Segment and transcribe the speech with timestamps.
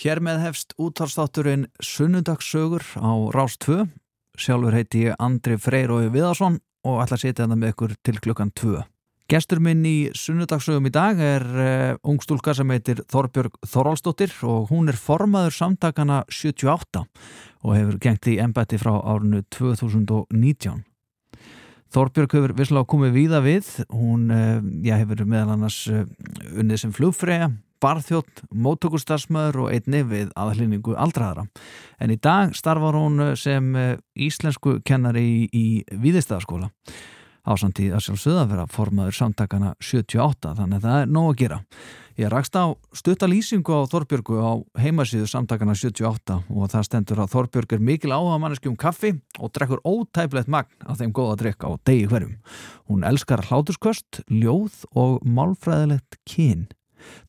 [0.00, 3.84] Hér með hefst útvarstátturinn Sunnundagssögur á Rás 2.
[4.40, 6.56] Sjálfur heiti ég Andri Freyrói Viðarsson
[6.88, 8.80] og ætla að setja þetta með ykkur til klukkan 2.
[9.28, 14.88] Gestur minn í Sunnundagssögum í dag er uh, ungstúlka sem heitir Þorbjörg Þorálsdóttir og hún
[14.88, 17.04] er formaður samtakana 78
[17.62, 20.80] og hefur gengt í embætti frá árinu 2019.
[21.92, 26.06] Þorbjörg hefur visslega komið víða við, hún uh, já, hefur meðal annars uh,
[26.56, 27.52] unnið sem flugfræja,
[27.82, 31.48] barþjótt, móttökustarsmaður og einni við aðhlýningu aldraðara.
[32.00, 33.72] En í dag starfar hún sem
[34.14, 36.70] íslensku kennari í, í Víðistæðaskóla
[37.42, 41.58] á samtíð að sjálfsögða vera formaður samtakana 78, þannig að það er nóg að gera.
[42.20, 47.32] Ég rakst á stutta lýsingu á Þorbjörgu á heimasíðu samtakana 78 og það stendur að
[47.32, 51.64] Þorbjörg er mikil áhuga manneski um kaffi og drekkur ótæplegt magn af þeim góða drikk
[51.64, 52.36] á degi hverjum.
[52.92, 56.68] Hún elskar hláturskvöst, ljóð og málfræðilegt kyn.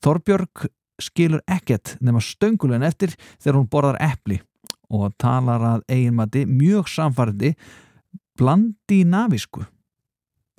[0.04, 0.68] Þorbjörg
[1.02, 4.40] skilur ekkert nema stöngulegn eftir þegar hún borðar eppli
[4.94, 7.53] og talar að eiginmatti mjög samfærdi
[8.38, 9.66] blandi navísku.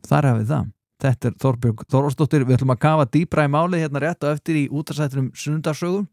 [0.04, 0.72] Þar hafið það.
[1.04, 2.44] Þetta er Þorbjörg Þorvarsdóttir.
[2.46, 6.06] Við ætlum að kafa dýbra í máli hérna rétt og eftir í útarsættirum sunnundagsögum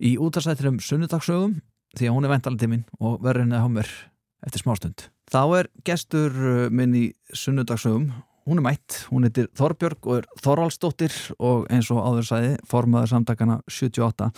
[0.00, 1.58] í útarsættirum sunnundagsögum
[1.96, 3.92] því að hún er vendalega tíminn og verður henni að há mér
[4.46, 5.06] eftir smástund.
[5.32, 6.36] Þá er gestur
[6.70, 8.10] minn í sunnundagsögum
[8.46, 13.12] hún er mætt, hún heitir Þorbjörg og er Þorvaldsdóttir og eins og áður sæði formaður
[13.14, 14.30] samtakana 78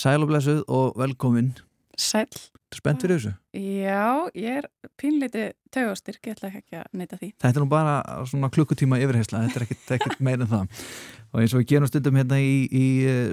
[0.00, 1.52] Sælublessuð og velkomin.
[2.00, 2.30] Sæl
[2.70, 3.30] Spennt fyrir þessu?
[3.58, 4.66] Já, ég er
[5.00, 7.30] pínleiti tögastyrk, ég ætla ekki að neyta því.
[7.42, 7.94] Þetta er nú bara
[8.30, 10.84] svona klukkutíma yfirheysla, þetta er ekkit, ekkit meira en það.
[11.32, 12.86] Og eins og við gerum stundum hérna í, í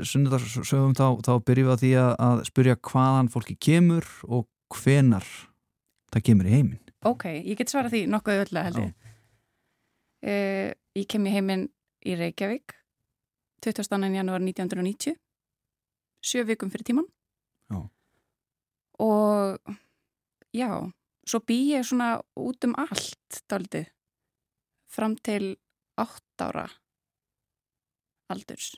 [0.09, 5.29] sunnudarsögum þá, þá byrjum við að því að, spyrja hvaðan fólki kemur og hvenar
[6.13, 6.93] það kemur í heiminn.
[7.05, 9.06] Ok, ég get svara því nokkuð öll að held ég
[10.25, 11.67] Uh, ég kem í heiminn
[12.01, 12.73] í Reykjavík
[13.61, 14.07] 22.
[14.17, 15.13] janúar 1990
[16.25, 17.05] sjö vikum fyrir tíman
[17.69, 17.77] já.
[18.97, 19.75] og
[20.49, 20.69] já,
[21.21, 23.91] svo bý ég svona út um allt daldið
[24.89, 25.53] fram til
[26.01, 26.65] 8 ára
[28.33, 28.73] aldurs.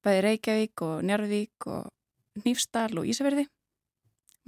[0.00, 1.92] Bæði Reykjavík og Njarðvík og
[2.40, 3.44] Nýfstal og Ísafjörði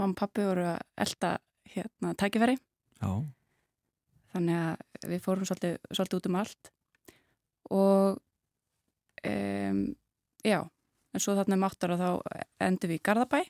[0.00, 1.36] mamma og pappi voru að elda
[1.76, 2.56] hérna tækifæri.
[3.04, 3.12] Já
[4.32, 6.70] þannig að við fórum svolítið, svolítið út um allt.
[7.72, 8.20] Og
[9.32, 9.82] um,
[10.44, 10.58] já,
[11.12, 12.08] en svo þarna um áttar og þá
[12.68, 13.42] endur við í Garðabæ.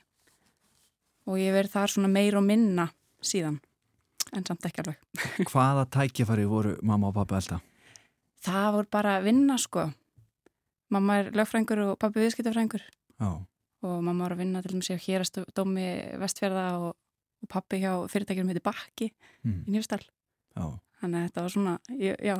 [1.31, 2.89] Og ég verið þar svona meir og minna
[3.23, 3.61] síðan,
[4.35, 4.99] en samt ekki alveg.
[5.51, 7.63] Hvaða tækifæri voru mamma og pappi alltaf?
[8.43, 9.87] Það voru bara að vinna sko.
[10.91, 12.83] Mamma er lögfrængur og pappi viðskiptafrængur
[13.83, 15.87] og mamma var að vinna til og með sér hérastómi
[16.21, 16.91] vestfjörða og,
[17.43, 19.09] og pappi hjá fyrirtækjum heiti Bakki
[19.43, 19.63] mm.
[19.67, 20.05] í Nýfstall
[20.53, 20.65] Já.
[21.01, 22.35] Þannig að þetta var svona, já.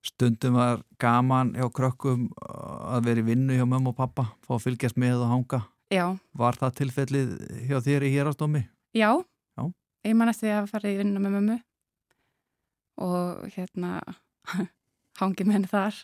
[0.00, 4.64] Stundum var gaman hjá krökkum að vera í vinnu hjá mamma og pappa, fá að
[4.64, 5.60] fylgjast með og hanga.
[5.92, 6.06] Já.
[6.38, 7.34] Var það tilfellið
[7.68, 8.62] hjá þér í hérastómi?
[8.96, 9.10] Já.
[9.58, 9.64] Já.
[10.06, 11.58] Ég man eftir að fara í vinnu með mömmu
[13.04, 13.98] og hérna
[15.20, 16.00] hangi með henni þar.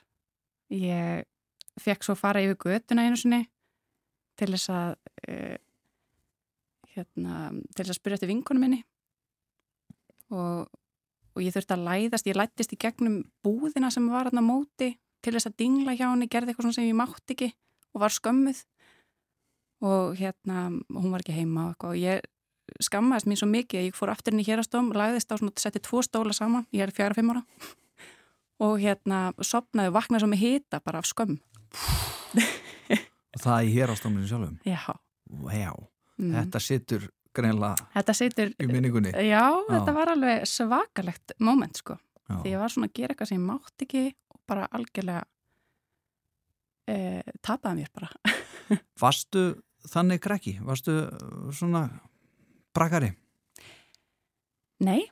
[0.74, 1.24] Ég
[1.80, 3.44] fekk svo fara yfir göttuna einu sinni
[4.36, 4.96] til þess að,
[5.30, 5.56] uh,
[6.92, 7.36] hérna,
[7.72, 8.82] til þess að spyrja eftir vinkunum minni
[10.34, 10.66] og
[11.36, 15.34] og ég þurfti að læðast, ég lættist í gegnum búðina sem var aðna móti til
[15.34, 17.50] þess að dingla hjá henni, gerði eitthvað sem ég mátt ekki
[17.94, 18.62] og var skömmuð.
[19.84, 22.24] Og hérna, hún var ekki heima og ég
[22.82, 25.82] skammaðist mér svo mikið að ég fór aftur inn í hérastóm, læðist á svona, setti
[25.84, 27.44] tvo stóla saman, ég er fjara fimm ára.
[28.64, 31.36] Og hérna sopnaði og vaknaði svo með hita bara af skömm.
[33.36, 34.56] Og það í hérastóminu sjálfum?
[34.64, 34.97] Já.
[35.28, 35.82] Wow,
[36.16, 36.32] mm.
[36.38, 37.04] þetta sittur
[37.36, 39.12] greinlega situr, í minningunni.
[39.14, 41.98] Já, já, þetta var alveg svakalegt moment sko.
[42.26, 42.41] Já.
[42.42, 44.04] því ég var svona að gera eitthvað sem ég mátt ekki
[44.34, 45.22] og bara algjörlega
[46.91, 46.97] e,
[47.47, 48.10] tapaði mér bara.
[49.02, 49.44] Varstu
[49.86, 50.56] þannig krekki?
[50.66, 50.97] Varstu
[51.54, 51.86] svona
[52.74, 53.12] brakari?
[54.82, 55.06] Nei,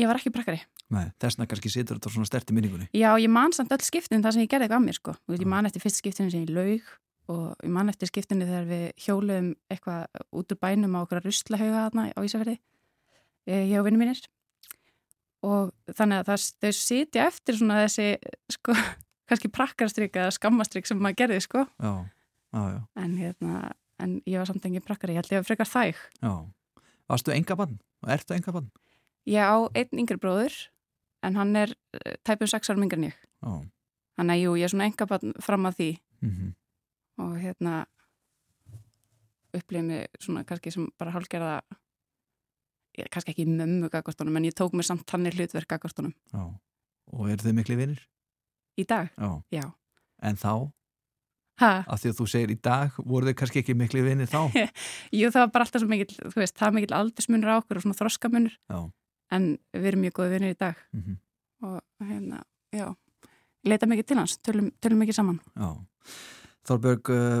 [0.00, 2.86] ég var ekki brakari Nei, þessna kannski situr þetta svona stert í minningunni.
[2.96, 5.12] Já, ég man samt öll skiptin það sem ég gerði eitthvað að mér sko.
[5.34, 6.86] Ég man eftir fyrst skiptinu sem ég laug
[7.28, 11.28] og ég man eftir skiptinu þegar við hjólum eitthvað út úr bænum á okkur að
[11.28, 12.56] ruslahauga þarna á Ísafjörði
[13.48, 14.20] ég og vinnu mínir.
[15.46, 18.08] Og þannig að það, þau sitja eftir svona þessi
[18.52, 18.74] sko,
[19.30, 21.64] kannski prakkarstrykk eða skammastrykk sem maður gerði sko.
[21.78, 21.92] Já,
[22.56, 22.80] já, já.
[22.98, 23.62] En, hérna,
[24.02, 26.02] en ég var samt engin prakkari, ég held ég að frekar þæg.
[27.08, 27.78] Varstu enga bann?
[28.08, 28.68] Ertu enga bann?
[29.28, 30.54] Ég á einn yngri bróður
[31.26, 31.72] en hann er
[32.26, 33.18] tæpum sex árum yngre en ég.
[34.18, 35.90] Þannig að jú, ég er svona enga bann fram að því.
[36.18, 36.57] Mm -hmm
[37.18, 37.86] og hérna
[39.56, 41.60] upplifið mig svona kannski sem bara hálfgerða
[43.12, 46.14] kannski ekki mömmu gagvartónum en ég tók mér samt tannir hlutverk gagvartónum
[47.08, 48.00] Og eru þau miklu vinnir?
[48.76, 49.08] Í dag?
[49.16, 49.42] Já.
[49.50, 49.64] Já
[50.22, 50.68] En þá?
[51.58, 51.70] Ha?
[51.90, 54.40] Af því að þú segir í dag, voru þið kannski ekki miklu vinni þá?
[55.18, 57.84] Jú, það var bara alltaf svo mikil, þú veist, það mikil aldursmunur á okkur og
[57.86, 58.54] svona þroskamunur.
[58.70, 58.78] Já.
[59.34, 61.16] En við erum mjög góði vinnir í dag Mm -hmm.
[61.66, 62.42] og hérna,
[62.72, 62.94] já,
[63.64, 65.40] leita mikið til hans, tölum, tölum mikið saman.
[65.56, 65.86] Já.
[66.68, 67.38] Þorbjörg, uh,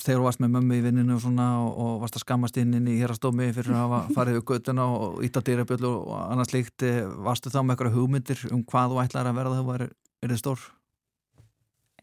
[0.00, 2.88] þegar þú varst með mömmu í vinninu og svona og, varst að skammast inn inn
[2.88, 7.02] í hérastómi fyrir að hafa farið við göttuna og íta dýrabjöld og annars líkt, eh,
[7.26, 9.90] varstu þá með eitthvað hugmyndir um hvað þú ætlar að verða þegar þú
[10.24, 10.64] verið stór?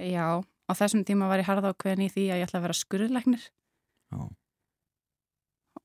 [0.02, 2.80] Já, á þessum tíma var ég harða ákveðin í því að ég ætla að vera
[2.80, 3.44] skurðleiknir
[4.12, 4.22] Já.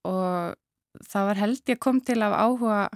[0.04, 0.54] og
[1.10, 2.86] það var held ég kom til af áhuga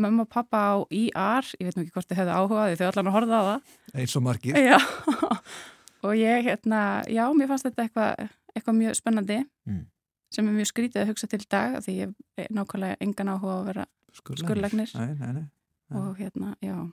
[0.00, 2.88] mamma og pappa á IR, ég veit nú ekki hvort þið hefðu áhuga því þau
[2.88, 3.76] allan að horfa á það.
[3.94, 4.58] Eins og margir.
[6.04, 9.86] Og ég hérna, já, mér fannst þetta eitthvað eitthvað mjög spennandi Mm.
[10.30, 13.64] sem er mjög skrítið að hugsa til dag því ég er nákvæmlega engan áhuga að
[13.70, 13.86] vera
[15.32, 15.44] nei.
[15.98, 16.92] og hérna, já.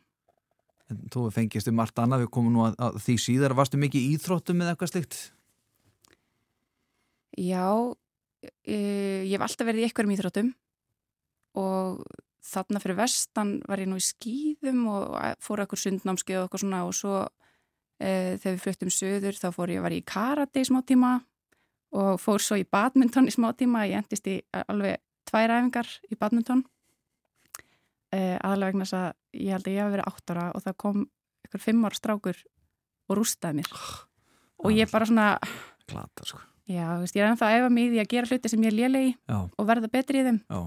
[0.90, 4.02] En þú fengist um margt annað, við komum nú að, að því síðar, varstu mikið
[4.02, 5.20] í íþróttum eða eitthvað slikt?
[7.38, 7.96] Já,
[8.66, 8.78] e,
[9.28, 10.54] ég hef alltaf verið í einhverjum íþróttum
[11.62, 12.02] og
[12.44, 16.84] þarna fyrir vestan var ég nú í skýðum og fór ekkur sundnámskeið og eitthvað svona
[16.88, 17.16] og svo
[18.02, 21.14] þegar við fluttum söður þá fór ég að vera í karate í smá tíma
[21.92, 26.18] og fór svo í badminton í smá tíma, ég endist í alveg tvær æfingar í
[26.20, 26.64] badminton.
[28.12, 29.10] E, aðalega vegna þess að
[29.40, 31.04] ég held að ég hef verið átt ára og það kom
[31.48, 32.40] ykkur fimm ára strákur
[33.12, 33.76] og rústaði mér.
[34.62, 35.28] Og ég bara svona
[35.92, 36.40] Glata, sko.
[36.72, 38.72] Já, veist, ég er ennþá að efa mig í því að gera hluti sem ég
[38.72, 40.42] er lélegi Já, og verða betri í þeim.
[40.48, 40.60] Já.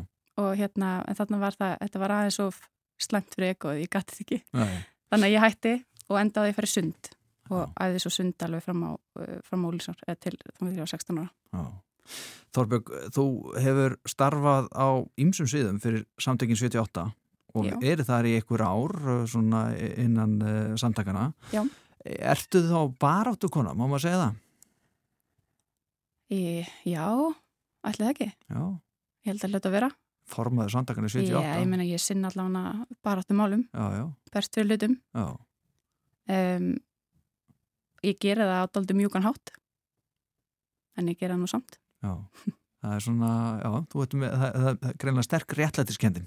[0.42, 2.58] og hérna, en þarna var það, þetta var aðeins of
[3.00, 4.40] slæmt fyrir ekoð, ég gæti þetta ekki.
[4.58, 4.74] Nei.
[5.12, 5.74] þannig að ég hætti
[6.10, 7.12] og endaði að fara í sund
[7.52, 8.90] og æði svo sund alveg fram á,
[9.44, 11.66] fram á Úlísar, eða til þá var ég á 16 ára.
[12.54, 13.24] Þorbjörg, þú
[13.64, 14.88] hefur starfað á
[15.20, 17.06] ýmsum sviðum fyrir samtökin 78
[17.54, 17.74] og Já.
[17.86, 18.94] eru þar í einhver ár
[19.30, 21.28] svona innan uh, samtakana.
[21.54, 21.62] Já.
[22.04, 24.40] Ertu þá baráttu kona, má maður segja það?
[26.34, 26.40] Í,
[26.88, 27.06] Já,
[27.84, 28.62] ætli það ekki Já.
[29.24, 29.90] ég held að hluta að vera
[30.24, 31.36] Formaður samtakana 78.
[31.36, 35.26] Já, ég meina ég sinna allavega bara áttum málum, Já, já, berst fyrir hlutum já.
[36.32, 36.70] um,
[38.04, 39.52] ég gera það á daldi mjúkan hátt
[40.98, 42.12] en ég gera það nú samt já.
[42.84, 43.28] Það er svona,
[43.64, 46.26] já, þú veitum, það, það, það er greinlega sterk réttlætiskendin.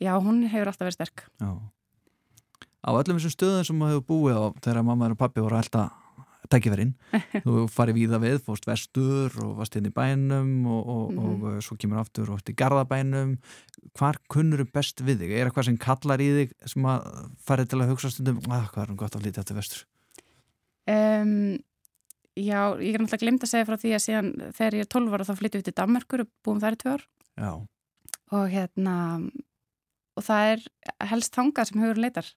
[0.00, 1.50] Já, hún hefur alltaf verið sterk Já.
[2.86, 5.92] Á öllum þessum stöðum sem maður hefur búið á þegar mamma og pappi voru alltaf
[6.46, 6.92] tækifærin,
[7.44, 11.26] þú farið víða við fórst vestur og varst inn í bænum og, og, Mhm.
[11.26, 13.32] og, og svo kemur aftur og í garðabænum,
[13.98, 15.32] hvar kunnur best við þig?
[15.40, 17.08] Er eitthvað sem kallar í þig sem að
[17.42, 19.82] farið til að hugsa stundum að hvað er hún gott að flytja aftur vestur?
[20.86, 21.56] Um,
[22.38, 25.16] já, ég er náttúrulega glemt að segja frá því að síðan þegar ég er 12
[25.16, 27.06] ára þá flyttum við til Danmarkur og búum þar í tvö ár
[27.36, 27.50] Já,
[28.36, 28.96] og hérna
[30.16, 30.62] og það er
[31.10, 32.28] helst þangað sem hugur leitar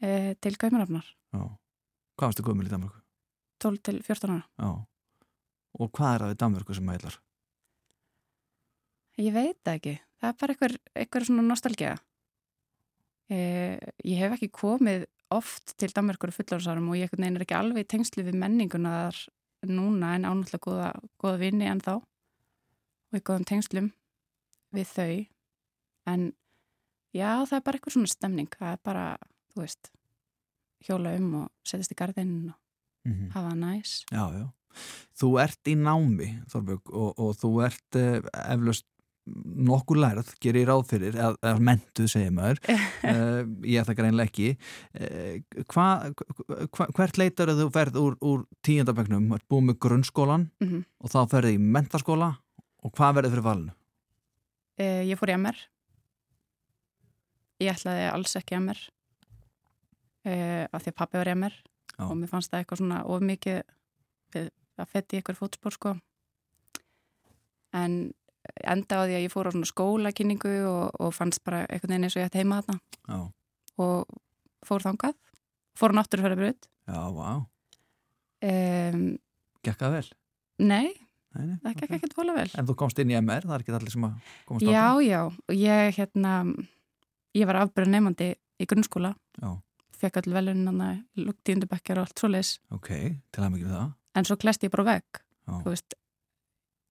[0.00, 1.42] e, til Gaumarafnar, já.
[2.18, 3.02] Hvað varstu gömul í Danmörku?
[3.62, 4.44] 12 til 14 ára.
[4.58, 4.70] Já.
[5.78, 7.18] Og hvað er það við Danmörku sem heitlar?
[9.18, 10.56] Ég veit það ekki, það er bara
[11.02, 11.94] einhver svona nostalgía.
[13.28, 13.38] E,
[14.06, 18.38] ég hef ekki komið oft til Danmarkur fullársarum og ég er ekki alveg tengslu við
[18.40, 19.22] menninguna þar
[19.68, 23.90] núna en ánútlega góða, góða vinni en þá og í góðum tengslum
[24.74, 25.26] við þau
[26.12, 26.32] en
[27.16, 29.04] já það er bara eitthvað svona stemning það er bara,
[29.52, 29.92] þú veist
[30.86, 32.56] hjóla um og setjast í gardinn og
[33.08, 33.32] Mm -hmm.
[33.32, 34.48] hafa næs Já, já.
[35.18, 38.20] Þú ert í námi, Þorbjörg, og, og þú ert uh,
[38.52, 38.86] eflaust
[39.68, 43.40] nokkur lærað, gerir ráð fyrir, eða, mentuð, segir maður, uh,
[43.72, 44.50] ég ætla greinlega ekki.
[44.96, 45.86] Uh, hva,
[46.74, 50.84] hva, hvert leitar þú ferð úr, úr tíundabögnum, ert búið með grunnskólan mm -hmm.
[51.00, 52.34] og þá ferði í mentaskóla
[52.82, 53.72] og hvað verður fyrir valinu?
[54.78, 55.56] e, Ég fór í MR
[57.58, 58.78] Ég ætlaði alls ekki MR
[60.28, 61.54] af því að pappi var í MR
[61.98, 62.04] Já.
[62.04, 63.62] og mér fannst það eitthvað svona of mikið
[64.78, 65.94] að fetti ykkur fótspór sko
[67.76, 68.12] en
[68.64, 72.06] enda á því að ég fór á svona skólakynningu og, og fannst bara einhvern veginn
[72.08, 72.80] eins og ég ætti heima þarna.
[73.08, 73.18] Já,
[73.78, 74.18] og
[74.68, 75.14] fór þangað.
[75.78, 76.56] Fór á náttúrufærabröð
[76.88, 77.28] já, vá,
[78.48, 79.04] um,
[79.66, 80.08] gekk það vel?
[80.58, 80.88] Nei,
[81.36, 81.94] Nei, nei, það gekk ok.
[81.98, 82.48] ekkert vola vel.
[82.58, 85.04] En þú komst inn í MR, það er ekki allir sem að komast Já, áfram?
[85.06, 86.32] já, og ég hérna
[87.36, 89.12] ég var afbyrða nefandi í grunnskóla.
[89.38, 89.50] Já,
[90.00, 90.88] fekk all velunina
[91.20, 92.52] luktíundubekkjar og allt svoleiðis.
[92.74, 92.90] Ok,
[93.34, 93.92] til að mikið við það.
[94.18, 95.52] en svo klesti ég bara á vegg Já.
[95.62, 95.94] þú veist,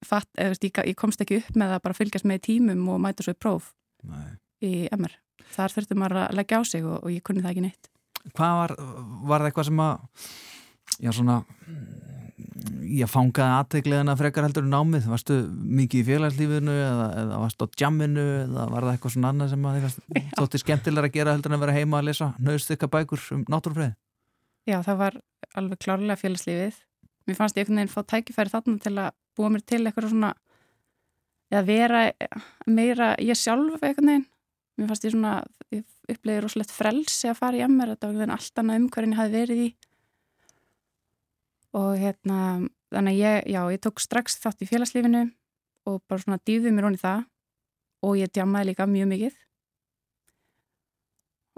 [0.05, 3.25] fatt, eða, ég, ég komst ekki upp með að bara fylgjast með tímum og mæta
[3.25, 3.71] svo í próf
[4.07, 4.35] Nei.
[4.63, 5.15] í MR.
[5.53, 7.89] Þar þurfti maður að leggja á sig og, og ég kunni það ekki neitt.
[8.35, 8.75] Hvað var,
[9.29, 10.27] var það eitthvað sem að,
[11.05, 11.37] já svona,
[12.87, 18.25] ég fangaði aðtegleðina frekar heldur námið, varstu mikið í félagslífinu eða, eða varstu á jamminu
[18.43, 19.95] eða var það eitthvað svona annað sem að þið
[20.39, 23.45] þótti skemmtilega að gera heldur en að vera heima að lesa nöðst ykkar bækur um
[23.51, 23.95] náttúrufræði?
[24.67, 25.19] Já, það var
[25.55, 26.81] alveg klárlega félagslífið.
[27.27, 30.33] Mér fannst ég einhvern veginn fá tækifæri þarna til að búa mér til eitthvað svona
[31.51, 32.01] eða vera
[32.67, 34.25] meira ég sjálf einhvern veginn.
[34.77, 35.37] Mér fannst ég svona,
[35.73, 39.33] ég upplegði rosalegt frelsi að fara í MR, þetta var alltaf annað umhverjum ég hafi
[39.33, 39.69] verið í.
[41.77, 42.39] Og hérna
[42.93, 45.23] þannig að ég, já, ég tók strax þátt í félagslífinu
[45.89, 47.25] og bara svona dýfði mér honi það.
[48.05, 49.37] Og ég djamaði líka mjög mikið.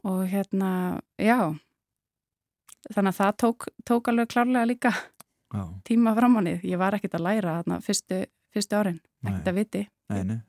[0.07, 0.71] Og hérna,
[1.19, 1.39] já.
[2.87, 4.93] Þannig að það tók, tók alveg klárlega líka
[5.53, 5.63] já.
[5.87, 8.21] tíma framánið, ég var ekkert að læra þarna fyrstu,
[8.53, 10.39] fyrstu árin, ekkert að viti Nei, nei,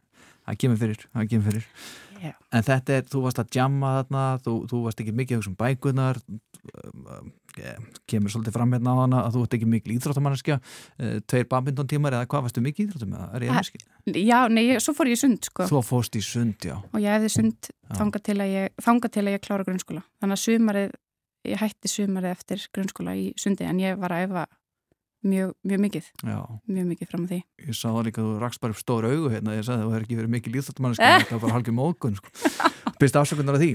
[0.46, 1.68] það kemur fyrir, það kemur fyrir
[2.20, 2.34] Já.
[2.52, 6.18] En þetta er, þú varst að jamma þarna, þú, þú varst ekki mikið um bækunar,
[8.10, 10.58] kemur svolítið fram hérna á hana að þú ert ekki mikið íþróttamanniska,
[11.00, 13.82] eh, tveir badminton tímar eða hvað varstu mikið íþróttum er ég einskil?
[14.20, 15.66] Já, nei, svo fór ég sund sko.
[15.70, 16.76] Þú fórst í sund, já.
[16.92, 20.04] Og ég hefði sund þanga til ég, til að ég klára grunnskóla.
[20.20, 20.96] Þannig að sumarið,
[21.48, 24.46] ég hætti sumarið eftir grunnskóla í sundi en ég var að efa
[25.26, 26.38] mjög, mjög mikið Já.
[26.66, 29.10] mjög mikið fram á því Ég sá það líka að þú rakst bara upp stóra
[29.12, 31.24] augu hérna ég sagði að þú hefur ekki verið mikið líðþáttumanniski eh?
[31.26, 32.32] það var bara halkið mókun sko.
[33.00, 33.70] byrst afsökunar af því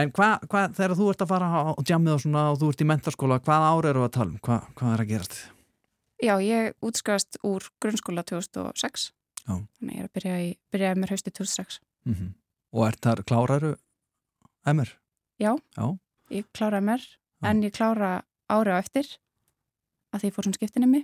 [0.00, 1.60] en hvað, hva, þegar þú ert að fara á
[1.90, 4.40] jammið og, svona, og þú ert í mentarskóla, hvað ára eru að tala um?
[4.44, 5.36] Hva, hvað er að gerast?
[6.16, 9.10] Já, ég útskast úr grunnskóla 2006
[9.46, 9.54] Já.
[9.78, 12.32] þannig ég er að byrja í byrjaði mér hausti 2006 mm -hmm.
[12.76, 13.76] Og ert þar kláraru
[14.66, 14.96] emir?
[15.40, 15.98] Já, Já,
[16.30, 17.04] ég klára emir
[17.42, 19.06] en ég klára ári á eftir
[20.16, 21.02] að því fór svona skiptinni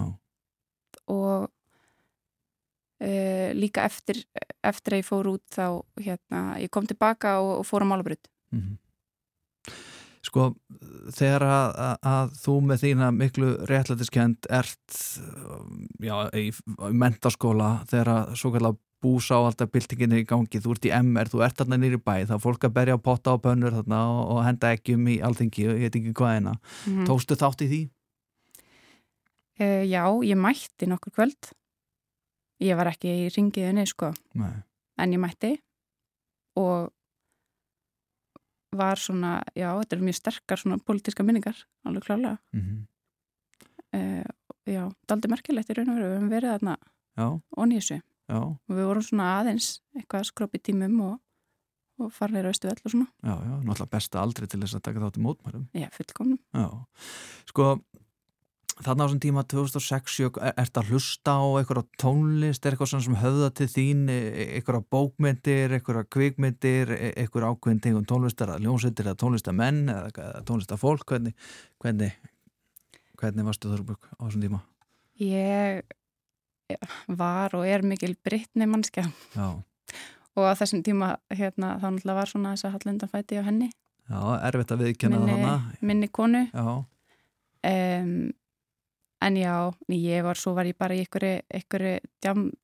[0.00, 0.12] oh.
[1.12, 1.46] og
[3.02, 4.24] uh, líka eftir,
[4.64, 5.68] eftir að ég fór út þá
[6.00, 8.22] hérna, ég kom tilbaka og, og fór á málabröð
[8.52, 8.76] mm -hmm.
[10.26, 10.56] Sko,
[11.14, 14.96] þegar að, að, að þú með þína miklu réttlætiskend ert
[16.02, 20.74] já, í, í mentaskóla þegar að svo kallar búsa á alltaf byltinginni í gangi, þú
[20.74, 23.34] ert í MR, þú ert þarna nýri bæ, það er fólk að berja á potta
[23.36, 26.54] og bönnur þarna og, og henda ekkjum í alltingi, ég veit ekki hvað eina.
[26.56, 27.06] Mm -hmm.
[27.10, 27.80] Tóstu þátt í því?
[29.56, 31.52] Uh, já, ég mætti nokkur kvöld.
[32.60, 34.12] Ég var ekki í ringiðinni, sko.
[34.36, 34.52] Nei.
[35.00, 35.54] En ég mætti
[36.56, 36.92] og
[38.76, 41.56] var svona, já, þetta er mjög sterkar svona politíska minningar,
[41.88, 42.36] alveg klálega.
[42.52, 42.84] Mm -hmm.
[43.96, 44.24] uh,
[44.66, 46.08] já, það er aldrei merkilegt í raun og veru.
[46.08, 46.76] Við hefum verið þarna
[47.56, 48.00] og nýsu.
[48.28, 48.40] Já.
[48.68, 51.20] Og við vorum svona aðeins eitthvað skrópi tímum og,
[51.98, 53.06] og farnir austu öll og svona.
[53.22, 55.68] Já, já, náttúrulega besta aldrei til þess að taka þátt í mótmælum.
[55.72, 56.38] Já, fullkomnum.
[56.52, 56.84] Já,
[57.46, 57.78] sko
[58.76, 63.16] Þannig á þessum tíma 2006 er þetta að hlusta á eitthvað tónlist, er eitthvað sem
[63.16, 69.08] höfða til þín, e, e, eitthvað bókmyndir, eitthvað kvikmyndir, e, eitthvað ákveðin tegum tónlistar, ljónsettir
[69.08, 71.32] eða tónlistamenn eða tónlistafólk, hvernig,
[71.80, 72.12] hvernig,
[73.16, 74.62] hvernig varstu Þorburg á þessum tíma?
[75.24, 75.80] Ég
[77.08, 79.08] var og er mikil brittni mannskja
[80.36, 83.70] og á þessum tíma hérna, þá náttúrulega var svona þess að hallundanfæti á henni.
[84.06, 85.54] Já, erfitt að viðkjanna það hana.
[85.80, 86.42] Minni konu.
[86.52, 86.84] Já.
[87.66, 88.18] Um,
[89.24, 89.54] en já,
[89.92, 91.98] ég var, svo var ég bara í einhverju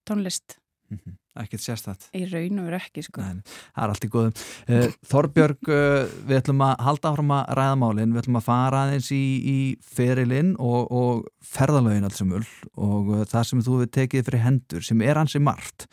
[0.09, 0.59] tónlist.
[0.93, 1.17] Mm -hmm.
[1.41, 3.21] ekkert sérstætt í raun og veru ekki sko.
[3.21, 3.41] Nei,
[3.75, 4.35] það er allt í góðum.
[4.69, 8.83] Uh, Þorbjörg, uh, við ætlum að halda áfram að ræða málinn, við ætlum að fara
[8.83, 13.79] aðeins í, í ferilinn og, og ferðalögin alls um öll og uh, það sem þú
[13.79, 15.89] hefur tekið fyrir hendur sem er hansi margt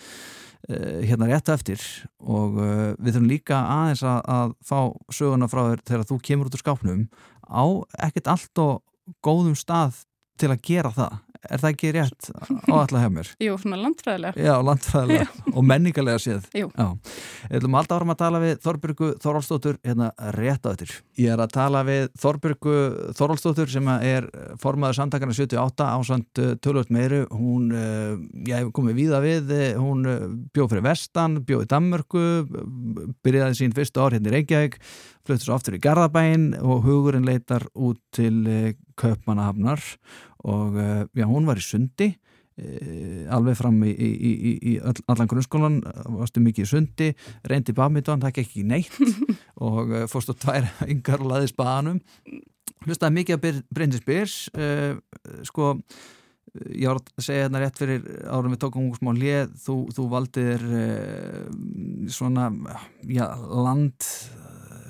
[0.69, 1.79] hérna rétt eftir.
[2.19, 2.59] Og
[2.99, 6.61] við þurfum líka aðeins að, að fá söguna frá þér þegar þú kemur út úr
[6.61, 7.07] skápnum.
[7.47, 7.65] Á
[8.05, 8.83] ekkert allt og
[9.25, 10.03] góðum stað
[10.39, 11.17] til að gera það?
[11.39, 12.27] Er það ekki rétt
[12.67, 13.29] á alla hefur mér?
[13.45, 14.43] Jú, svona landfræðilega.
[14.43, 15.53] Já, landfræðilega Já.
[15.53, 16.47] og menningarlega séð.
[16.51, 16.67] Jú.
[16.73, 21.43] Við ætlum alltaf árum að tala við Þorbyrgu Þorvaldstóttur hérna rétt á þetta Ég er
[21.45, 22.75] að tala við Þorbyrgu
[23.15, 24.27] Þorvaldstóttur sem er
[24.59, 27.21] formaður samtakana 78 ásand uh, tölvöld meiru.
[27.31, 30.03] Hún, uh, ég hef komið víða við uh, hún
[30.51, 32.25] bjóð fyrir vestan, bjóð í Danmörku
[33.23, 34.79] byrjaði sín fyrstu ár hérna í Reykjavík
[35.29, 39.83] fluttur svo aftur í Garðabæin og hugurinn leitar út til Köpmanahafnar
[40.47, 42.09] og eh, já, hún var í sundi
[42.59, 45.79] e, alveg fram í, í, í, í allan grunnskólan
[46.19, 47.09] varstu mikið í sundi,
[47.49, 48.95] reyndi badminton það gekk ekki neitt
[49.69, 51.99] og e, fórstu tvær yngar og laðist baðanum
[52.85, 54.37] hlustaði mikið að Bryndis Byrs
[55.49, 55.73] sko
[56.71, 60.63] ég var að segja hérna rétt fyrir árum við tókum smá lið, þú, þú valdir
[62.09, 62.47] svona
[63.03, 64.07] já, land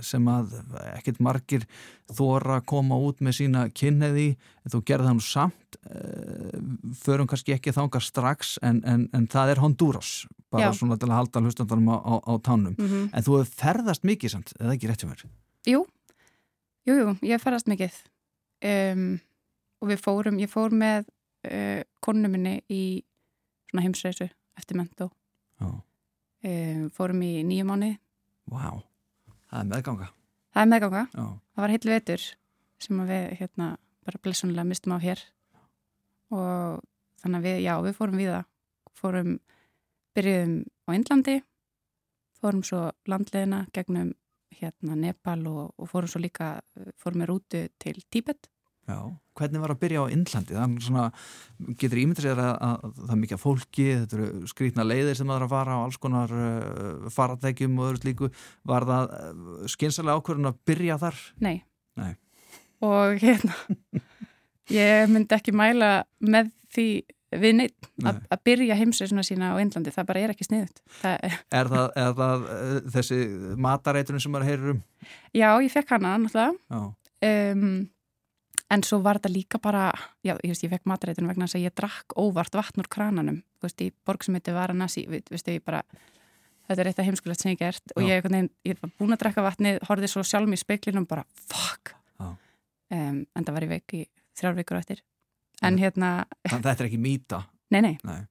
[0.06, 0.56] sem að
[0.96, 1.65] ekkert margir
[2.13, 4.32] þóra koma út með sína kynneði
[4.70, 6.60] þú gerði það nú samt eh,
[7.01, 10.13] förum kannski ekki þánga strax en, en, en það er Honduras
[10.50, 10.77] bara Já.
[10.79, 13.10] svona til að halda hlustandarum á, á, á tánum mm -hmm.
[13.13, 15.25] en þú hefur ferðast mikið samt, eða ekki rétt hjá mér?
[15.68, 15.86] Jú,
[16.86, 17.94] jú, jú, ég ferðast mikið
[18.63, 19.20] um,
[19.82, 21.06] og við fórum, ég fór með
[21.46, 23.03] uh, konu minni í
[23.70, 25.12] svona heimsreisu eftir mentó
[25.62, 27.98] um, fórum í nýju mánu
[28.50, 28.82] wow.
[29.50, 30.08] Það er meðganga.
[30.53, 31.03] Það er meðganga.
[31.13, 31.25] Já.
[31.56, 32.25] Það var heilu vetur
[32.79, 33.70] sem við hérna
[34.06, 35.22] bara blessunlega mistum af hér
[36.34, 36.82] og
[37.20, 38.46] þannig að við, já, við fórum við það
[39.00, 39.34] fórum,
[40.15, 41.36] byrjuðum á Indlandi
[42.39, 44.13] fórum svo landleðina gegnum
[44.60, 46.53] hérna Nepal og, og fórum svo líka
[47.01, 48.50] fórum með rútu til Tíbet
[48.89, 48.98] Já,
[49.38, 50.55] hvernig var að byrja á Indlandi?
[50.58, 51.03] Þannig svona,
[51.77, 55.29] getur ímyndið sér að, að, að það er mikið fólki, þetta eru skrítna leiðir sem
[55.29, 58.29] það er að fara á alls konar uh, faratækjum og öðru slíku
[58.72, 61.22] var það uh, skynsalega ákvörðun að byrja þar?
[61.46, 61.53] Nei,
[62.01, 62.10] Nei.
[62.89, 63.60] og hérna
[64.74, 65.91] ég myndi ekki mæla
[66.25, 66.88] með því
[67.29, 68.10] við neitt Nei.
[68.10, 71.86] að, að byrja heimsreisuna sína á Indlandi, það bara er ekki sniðut það, Er það,
[72.01, 73.22] er það uh, þessi
[73.69, 74.84] matareiturinn sem maður heyrir um?
[75.38, 76.81] Já, ég fekk hana náttúrulega Já,
[77.53, 77.72] um,
[78.69, 79.89] en svo var þetta líka bara
[80.25, 83.41] já, ég veist, ég fekk matreitunum vegna þess að ég drakk óvart vatn úr krananum,
[83.59, 85.83] þú veist, í borg sem heitir Varanasi, við veist, ég bara
[86.69, 88.15] þetta er eitt af heimskulegt sem ég gert og Já.
[88.15, 91.25] ég, ég, ég var búin að drakka vatnið, horfið svo sjálf mér í speiklinum bara,
[91.49, 91.95] fuck.
[92.89, 94.03] Um, en það var ég veik í
[94.39, 95.01] þrjár vikur á eftir.
[95.61, 96.09] En hérna,
[96.47, 97.39] þannig að þetta er ekki mýta?
[97.69, 98.21] Nei, nei, Nei,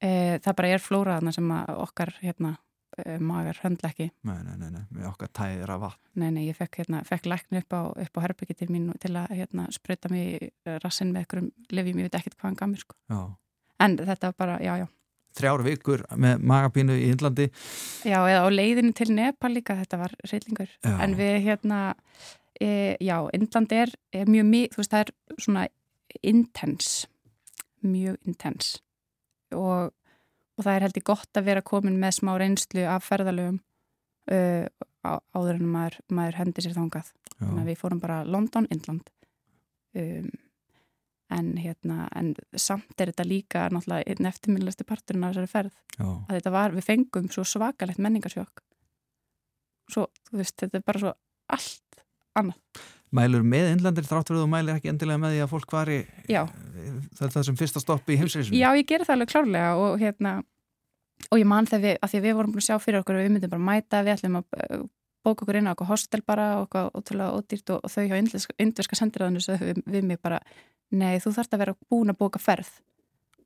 [0.00, 2.52] e, það bara er flóra þarna sem að okkar hérna,
[2.98, 6.42] e, magar höndla ekki nei, nei, nei, nei, með okkar tæðir af vatn Nei, nei,
[6.48, 9.68] ég fekk, hérna, fekk lækni upp á, upp á herbyggi til mín til að hérna,
[9.72, 10.50] sprauta mig í
[10.84, 12.98] rassin með einhverjum lifjum, ég veit ekkert hvað hann gaf mér sko.
[13.82, 14.86] En þetta var bara, já, já.
[15.32, 17.46] Þrjár vikur með magapínu í Indlandi
[18.04, 20.74] Já, eða á leiðinu til Nepal líka, þetta var reylingur.
[20.92, 21.78] En við, hérna,
[22.60, 25.64] e, já, Indland er, er mjög mikið, þú veist, það er svona
[26.32, 27.08] intense,
[27.86, 28.82] mjög intense.
[29.56, 29.92] Og,
[30.62, 33.58] og það er heldur gott að vera komin með smá reynslu af ferðalögum
[34.30, 34.66] uh,
[35.02, 37.10] á, áður en maður, maður hendir sér þangað.
[37.34, 39.10] þannig Já, að við fórum bara London, Indland.
[39.98, 40.30] Um,
[41.32, 45.76] en hérna en samt er þetta líka náttúrulega einn eftirminnilegsti parturinn af þessari ferð.
[46.04, 48.62] Að þetta var, við fengum svo svakalegt menningarsjokk.
[49.92, 51.14] Svo, þú veist, þetta er bara svo
[51.56, 52.04] allt
[52.38, 52.82] annað.
[53.12, 55.98] Mælur með Indlandir þráttur þú mælir ekki endilega með því að fólk var í
[56.32, 56.46] Já.
[57.18, 58.56] það það sem fyrsta stoppi í heimsreisinu?
[58.56, 60.32] Já, ég gerir það alveg klárlega og hérna
[61.30, 63.18] og ég man þegar við, að því að við vorum búin að sjá fyrir okkur
[63.18, 64.84] að við myndum bara mæta, við ætlum að uh,
[65.22, 69.42] bóka okkur inn á okkur hostel bara og ódýrt og, og þau hjá indverska, sendiræðinu
[69.42, 70.40] svo við, við mig bara,
[70.90, 72.72] nei, þú þarfst að vera búin að bóka ferð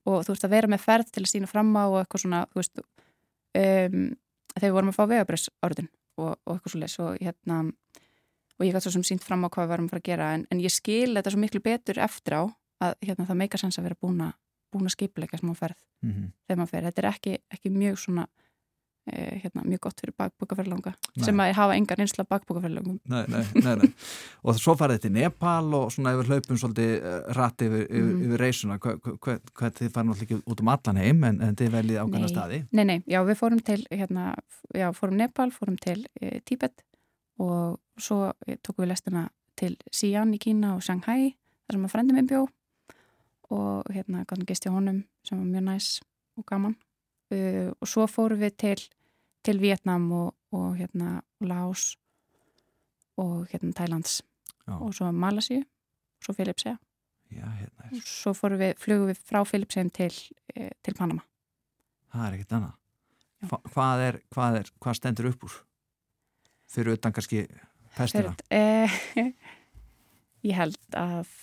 [0.06, 2.44] og þú þarfst að vera með ferð til að sína fram á og eitthvað svona,
[2.56, 4.06] veist um,
[4.56, 7.58] þegar við vorum að fá vegabröðs orðin og, og eitthvað svo leys og hérna
[8.56, 10.30] og ég gæti svo sem sínt fram á hvað við varum að fara að gera
[10.36, 12.42] en, en ég skil þetta svo miklu betur eftir á
[12.86, 14.34] að hérna, það meika sens að vera búin að
[14.78, 16.32] búin að skipuleika sem á ferð mm -hmm.
[16.46, 16.82] þegar maður fer.
[16.90, 18.26] Þetta er ekki, ekki mjög svona
[19.12, 22.98] eh, hérna, mjög gott fyrir bakbúkaferðlanga sem að hafa engar einsla bakbúkaferðlangum.
[23.04, 23.92] nei, nei, nei, nei.
[24.42, 28.24] og svo farið til Nepal og svona yfir hlaupum svolítið uh, rætt yfir, yfir, Mhm.
[28.24, 31.54] yfir reysuna hvað hva, hva, þið farið náttúrulega ekki út um allan heim en, en
[31.56, 32.34] þið veljið ákveðna Nei.
[32.34, 34.34] staði Nei, nei, já, við fórum til hérna,
[34.74, 36.82] já, fórum Nepal, fórum til e, Tíbet
[37.38, 41.36] og svo eh, tókum við lestina til Xi'an í Kína og Shanghai,
[41.68, 42.48] þar sem að frendi minn bjó
[43.50, 45.88] og hérna gætum gist í honum sem var mjög næs
[46.36, 46.76] og gaman.
[47.30, 48.86] Uh, og svo fórum við til
[49.46, 51.94] til Vietnam og, og hérna Laos
[53.16, 54.22] og hérna Thailands
[54.66, 54.74] Já.
[54.74, 55.62] og svo Malasíu,
[56.24, 56.76] svo Filipsea
[57.30, 60.14] Já, hérna, og svo fórum við, flugum við frá Filipseum til,
[60.54, 61.24] e, til Panama.
[62.12, 62.76] Það er ekkert annað.
[63.46, 65.56] Hva, hvað, er, hvað er, hvað stendur upp úr?
[66.70, 67.42] Fyrir utan kannski
[67.96, 68.34] pestina?
[68.38, 69.32] Fyrir, eh,
[70.46, 71.34] ég held að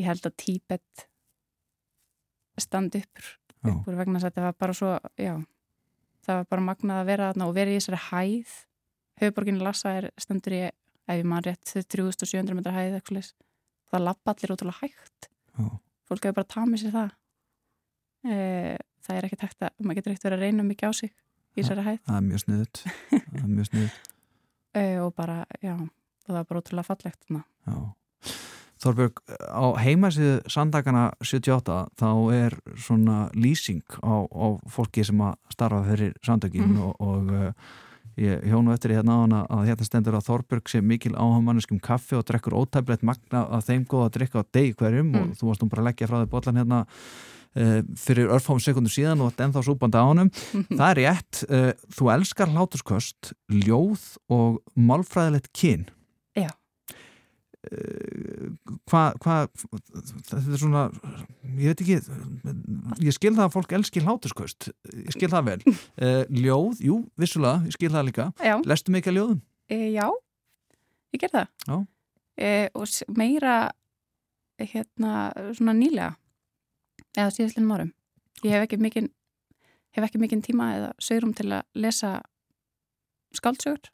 [0.00, 1.06] ég held að Tíbet
[2.60, 3.22] standi upp,
[3.64, 5.34] upp úr vegna þess að þetta var bara svo já,
[6.26, 8.52] það var bara magnað að vera þarna og vera í þessari hæð.
[9.22, 13.32] Höfuborginu Lassa er stendur í ef ég mann rétt 3700 metra hæð eitthvað
[13.92, 15.28] það lappa allir útrúlega hægt.
[15.52, 15.66] Já.
[16.08, 17.10] fólk hefur bara tamið sér það.
[18.22, 21.10] Eh, það er ekkert hægt að maður getur ekkert verið að reyna mikið á sig
[21.12, 21.98] í þessari hæð.
[22.06, 24.12] það er mjög sniðut það er mjög sniðut
[24.80, 27.42] eh, og bara, já, og það er bara útrúlega fallegt þarna.
[27.66, 27.76] Já.
[28.82, 35.84] Þorbjörg, á heimasíðu Sandakana 78 þá er svona lýsing á, á fólki sem að starfa
[35.86, 36.80] fyrir Sandökin Mhm.
[36.82, 37.52] og, og uh,
[38.18, 41.78] ég hjónu eftir í hérna á hana að hérna stendur að Þorbjörg sé mikil áhamanniskum
[41.80, 45.36] kaffi og drekkur ótæflegt magna að þeim góða að drikka á degi hverjum og Mm.
[45.38, 46.80] þú varst nú bara að leggja frá þig bollan hérna
[47.56, 50.30] uh, fyrir örfám sekundur síðan og þetta ennþá súpandi á honum
[50.78, 55.86] Það er rétt, uh, þú elskar hláturskost, ljóð og málfræðilegt kyn.
[57.62, 58.48] Uh,
[58.90, 60.82] Hvað, hva, þetta er svona,
[61.56, 62.00] ég veit ekki,
[63.06, 65.76] ég skil það að fólk elski hláturskost, ég skil það vel.
[65.96, 68.26] Uh, ljóð, jú, vissulega, ég skil það líka.
[68.42, 69.40] Já, Lestu mikið ljóðum?
[69.72, 70.06] e, já
[71.12, 71.86] ég ger það
[72.36, 73.56] e, og meira
[74.62, 76.12] hérna svona nýlega
[77.16, 77.92] eða síðastlinum árum
[78.44, 79.10] ég hef ekki mikinn
[79.96, 82.14] hef ekki mikinn tíma eða sögurum til að lesa
[83.36, 83.90] skáldsögur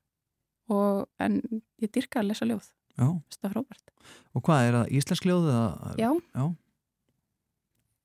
[0.74, 1.40] og en
[1.82, 3.92] ég dyrka að lesa ljóð Þetta er frábært
[4.34, 5.48] Og hvað er það, íslensk ljóð?
[5.52, 6.44] eða- Já, Já,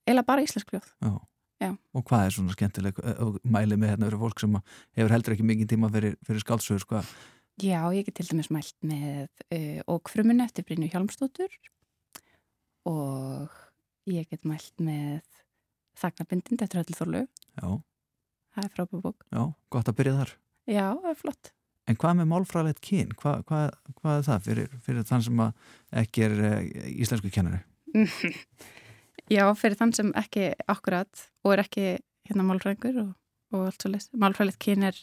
[0.08, 0.90] eila bara íslensk ljóð.
[1.02, 1.14] já.
[1.64, 1.70] Já.
[1.96, 4.58] Og hvað er svona skemmtileg og mælið með hérna fyrir fólk sem
[4.98, 7.00] hefur heldur ekki mikið tíma fyrir, fyrir skáldsögur, sko?
[7.64, 11.48] Já, ég get til dæmis mælt með uh, Ókfrumunni eftir Brynju Hjálmstóttur
[12.90, 13.50] og
[14.10, 15.22] ég get mælt með
[16.02, 17.22] Þagnarbindindi eftir Höllu Þorlu.
[17.62, 17.70] Já,
[18.54, 19.24] Það er frábæð bók.
[19.32, 20.32] já, gott að byrja þar.
[20.68, 21.52] Já, það er flott.
[21.90, 23.12] En hvað með málfræðilegt kyn?
[23.20, 23.66] Hvað, hvað,
[24.00, 25.42] hvað er það fyrir, fyrir þann sem
[26.04, 26.62] ekki er uh,
[26.94, 27.60] íslensku kennari?
[29.34, 31.86] Já, fyrir þann sem ekki akkurat og er ekki
[32.28, 33.12] hérna málfræðingur og,
[33.56, 34.14] og allt svo leist.
[34.20, 34.98] Málfræðilegt kyn er,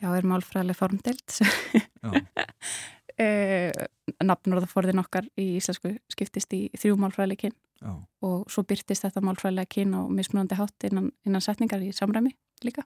[0.00, 1.38] já, er málfræðileg formdelt.
[1.40, 3.86] Já, uh,
[4.30, 7.92] Nafnorðaforðin okkar í íslensku skiptist í þrjú málfræðileg kyn já,
[8.24, 12.32] og svo byrtist þetta málfræðilega kyn á mismunandi hátt innan, innan setningar í samræmi
[12.64, 12.84] líka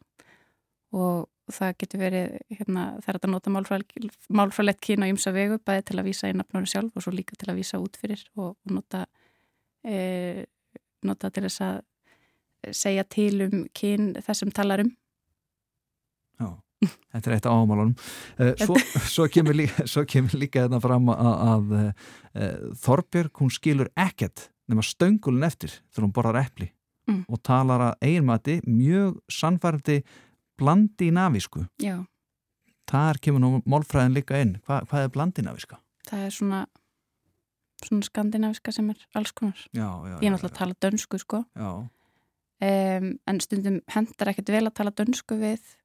[0.96, 5.84] og það getur verið hérna, það er að nota málfræðilegt kyn á ymsa vegu bæði
[5.90, 8.54] til að vísa í nafnónu sjálf og svo líka til að vísa út fyrir og,
[8.54, 9.04] og nota
[9.84, 10.46] e,
[11.06, 14.90] nota til þess að segja til um kyn þessum talar um
[16.40, 16.50] já.
[16.80, 17.96] Þetta er eitt af ámálunum.
[18.40, 18.76] Uh, svo,
[19.14, 24.48] svo, kemur líka, svo kemur líka þetta fram að, að uh, Þorbjörg, hún skilur ekkert
[24.70, 26.70] nema stöngulin eftir þegar hún borðar epli
[27.10, 27.24] Mm.
[27.26, 30.00] og talar að eiginmati mjög sannfærandi
[30.60, 31.66] blandi í navísku.
[31.82, 31.98] Já,
[32.90, 34.56] Þar kemur nú málfræðin líka inn.
[34.66, 35.76] Hva, hvað er blandi í navíska?
[36.10, 36.60] það er svona
[37.80, 41.42] svona skandinaviska sem er alls konar Já, já, Ég er náttúrulega að tala dönsku sko
[41.56, 45.76] um, en stundum hendar ekkert vel að tala dönsku við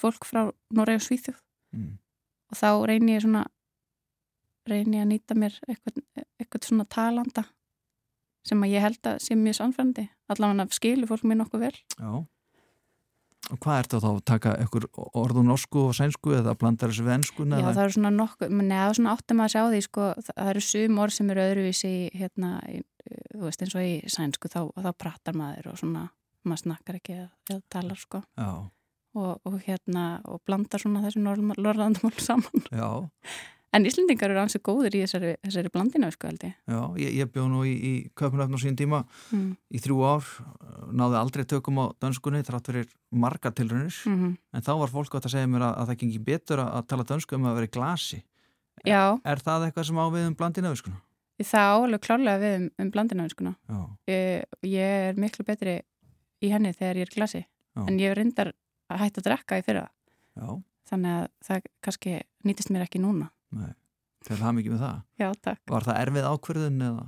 [0.00, 1.42] fólk frá Noregi og Svíþjóð
[1.76, 1.92] mm.
[2.50, 3.44] og þá reyni ég svona
[4.66, 6.02] reyni ég að nýta mér eitthvað,
[6.40, 7.46] eitthvað svona talanda
[8.44, 12.10] sem að ég held að sé mjög sannfærandi allavega skilur fólk mér nokkuð vel já.
[13.52, 14.86] Og hvað er þetta þá að taka einhver
[15.20, 17.44] orðu norsku og sænsku eða blandar þessu við ennsku?
[17.44, 21.00] Já, það eru svona nokkuð, neða svona áttum að sjá því sko, það eru sum
[21.04, 22.80] orð sem eru öðruvísi hérna, í,
[23.34, 26.06] þú veist eins og í sænsku þá, þá pratar maður og svona
[26.44, 28.22] maður snakkar ekki eða, talar sko.
[28.40, 28.50] Já,
[29.14, 32.68] og, og hérna og blandar svona þessu norðlandamál saman.
[32.72, 32.88] Já,
[33.74, 36.80] en Íslendingar eru ansið góður í þessari, þessari blandina sko held ég já.
[37.02, 39.48] Ég, ég bjóð nú í, í köpunöfn á sín tíma mm.
[39.74, 40.28] í þrjú ár,
[40.94, 44.36] náði aldrei tökum á dönskunni þrátt fyrir marga tilrunir Mm -hmm.
[44.52, 47.36] en þá var fólk að segja mér að, að það gengi betur að, tala dönsku
[47.36, 48.22] um að vera í glasi
[48.84, 51.00] Já, Er það eitthvað sem á við um blandina öskuna?
[51.42, 55.80] það álega klárlega við um, um blandinavinskuna Já, ég, ég er miklu betri
[56.44, 57.82] í henni þegar ég er í glasi Já.
[57.88, 58.52] en ég reyndar
[58.92, 59.88] að hætta að drekka í fyrra
[60.38, 60.46] já,
[60.90, 62.14] þannig að það kannski
[62.46, 63.72] nýtist mér ekki núna nei
[64.24, 65.62] Til það mikið með það Já, takk.
[65.68, 67.06] Var það erfið ákverðun eða?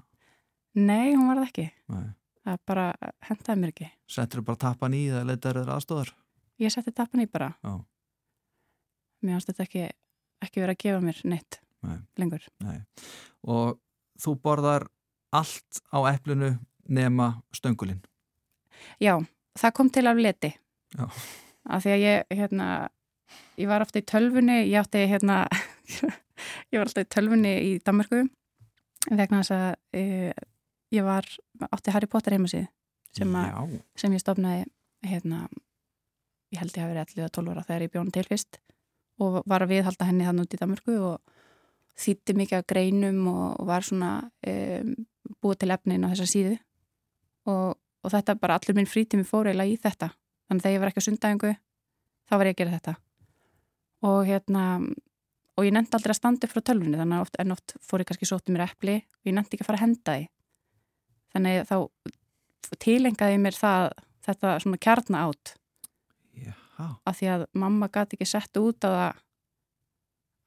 [0.77, 1.67] Nei, hún var það ekki.
[1.95, 2.09] Nei
[2.47, 2.83] Það bara
[3.27, 3.87] hendaði mér ekki.
[4.07, 6.11] Settur bara tappan í eða leitaður eða aðstóðar?
[6.63, 7.49] Ég setti tappan í bara.
[7.67, 7.73] Já.
[9.27, 9.87] Mér finnst þetta ekki,
[10.47, 11.97] ekki verið að gefa mér neitt Nei.
[12.23, 12.45] lengur.
[12.63, 12.77] Nei.
[13.51, 13.81] Og
[14.23, 14.87] þú borðar
[15.35, 16.53] allt á eplinu
[16.87, 18.05] nema stöngulinn.
[19.03, 19.17] Já,
[19.59, 20.53] það kom til af leti.
[20.95, 21.09] Já.
[21.67, 22.69] Af því að ég, hérna,
[23.59, 25.43] ég var ofta í tölfunni, ég átti, hérna,
[26.73, 28.25] ég var alltaf í tölfunni í Danmarku
[29.11, 30.33] vegna þess að e,
[30.97, 31.27] ég var,
[31.71, 32.67] átti Harry Potter heimasíð
[33.17, 33.55] sem, að-
[33.97, 34.67] sem ég stofnaði,
[35.07, 35.45] hérna,
[36.53, 38.61] ég held ég hafi verið 11-12 ára þegar ég bjónu til fyrst
[39.23, 41.37] og var að viðhalda henni þannig út í Danmarku og
[41.97, 44.11] þýtti mikið af greinum og, var svona
[44.45, 44.91] um,
[45.41, 46.59] búið til efnin á þessa síðu.
[47.49, 47.71] Og,
[48.05, 50.11] og þetta bara allur minn frítími fór eiginlega í þetta.
[50.51, 51.53] Þannig að þegar ég var ekki á sundæðingu
[52.29, 52.95] þá var ég að gera þetta.
[54.11, 54.65] Og hérna
[55.57, 58.03] og ég nefndi aldrei að standa upp frá tölvunni þannig að oft, en oft fór
[58.03, 60.27] ég kannski sótið mér epli og ég nefndi ekki að fara að henda því
[61.37, 63.87] þannig að þá tilengaði mér það
[64.27, 65.55] þetta svona kjarna átt
[66.77, 69.23] af því að mamma gæti ekki sett út á það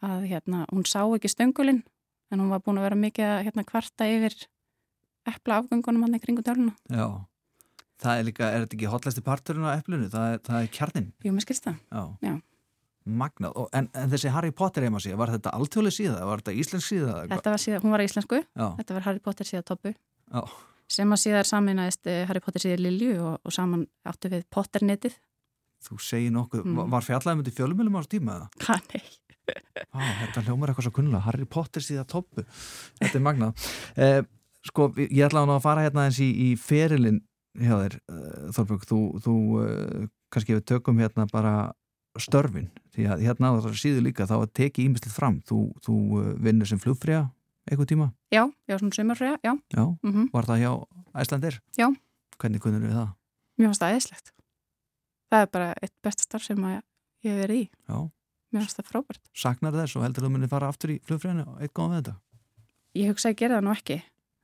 [0.10, 1.82] að hérna, hún sá ekki stöngulinn
[2.30, 4.36] en hún var búin að vera mikið að hérna, kvarta yfir
[5.30, 6.76] epla afgöngunum hann í kringu töluna.
[6.88, 7.26] Já.
[8.00, 10.08] Það er líka, er þetta ekki hotlæsti parturinn á eplinu?
[10.12, 11.10] Það það er kjarnin.
[11.26, 11.82] Jú, mér skilst það.
[11.92, 12.04] Já.
[12.24, 12.34] Já.
[13.10, 13.54] Magnað.
[13.60, 16.18] Og, en, en þessi Harry Potter heima síða, var þetta alþjóðlega síða?
[16.30, 17.16] Var þetta íslensk síða?
[17.32, 18.68] Þetta var síðan, hún var íslensku, Já.
[18.82, 20.42] þetta var Harry Potter síða toppu Já.
[20.90, 25.18] sem að síðar saminæðist eh, Harry Potter síða Lilju og, og saman áttu við Potternetið.
[25.86, 26.90] Þú segir nokkuð, Mm.
[26.92, 28.50] var fjallaðum þetta í fjölumilum á þessu tíma eða?
[28.68, 29.04] Hæ, nei.
[29.96, 32.44] Á, þetta hljómar eitthvað svo kunnulega, Harry Potter síða toppu.
[33.00, 33.70] Þetta er magnað.
[34.00, 34.22] Eh,
[34.68, 37.22] sko, ég ætla að fara hérna eins í, í ferilinn
[37.60, 41.54] hjá þér, uh, Þorbjörg, þú, þú uh, kannski við tökum hérna bara
[42.18, 45.42] störfin, því að hérna á þessari síðu líka þá að teki ímestið fram.
[45.46, 47.28] Þú, þú uh, vinnur sem flugfrýja
[47.70, 48.08] eitthvað tíma?
[48.34, 49.54] Já, já, svona sumarfræða, já.
[49.76, 49.84] Já.
[50.04, 50.72] Mm Var það hjá
[51.22, 51.60] Æslandir?
[51.78, 51.88] Já.
[52.40, 53.10] Hvernig kunnur við það?
[53.60, 54.32] Mér finnst það eðislegt.
[55.30, 56.82] Það er bara eitt besta starf sem ég
[57.28, 57.70] hef verið í.
[57.90, 58.00] Já.
[58.50, 59.22] Mér finnst það frábært.
[59.38, 62.16] Saknar þess og heldur þú munir fara aftur í flugfrýjanu og eitt góðan við þetta?
[62.98, 63.98] ég hugsa að gera það nú ekki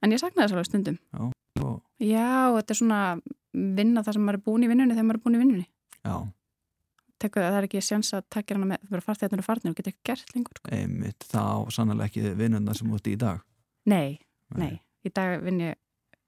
[0.06, 1.32] en ég sakna þess alveg stundum Já,
[1.66, 3.00] og- Já, þetta er svona
[3.54, 5.66] vinna það sem maður er búin í vinnunni þegar maður er búin í vinnunni
[6.06, 6.16] Já,
[7.26, 9.46] Tekur, það er ekki sjans að takja hana með það er bara farþið þetta eru
[9.48, 10.72] farnir og geta ekki gert lengur sko.
[10.78, 13.42] einmitt, þá sannlega ekki vinnuna sem út í dag.
[13.90, 14.20] Nei,
[14.56, 15.80] nei, í dag vinn ég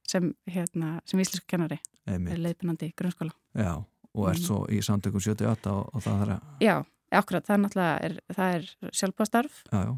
[0.08, 1.78] sem, hérna, sem íslensku kennari.
[2.08, 3.34] Leiðbunandi í grunnskóla.
[3.58, 3.74] Já,
[4.18, 4.46] og ert Mm.
[4.48, 6.76] svo í samtökum 78 og, og það er að, Já,
[7.12, 9.92] akkurat, það er náttúrulega er, það er sjálfbástarf já, já,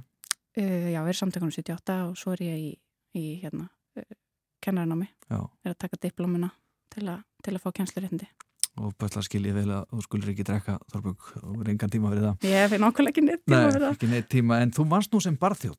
[0.57, 2.71] uh, já, er samtökunum 78 og svo er ég í,
[3.15, 4.03] í hérna, uh,
[4.65, 6.51] kennarinámi já, er að taka diplómuna
[6.89, 7.05] til,
[7.45, 8.27] til að fá kennsluréttindi
[8.79, 12.11] og bætla skil ég vel að þú skulir ekki drekka Þorbjörg og verið engan tíma
[12.13, 12.47] fyrir það.
[12.49, 15.13] Ég finn okkurlega ekki neitt tíma Nei, fyrir það ekki neitt tíma, en þú varst
[15.15, 15.77] nú sem barþjóð.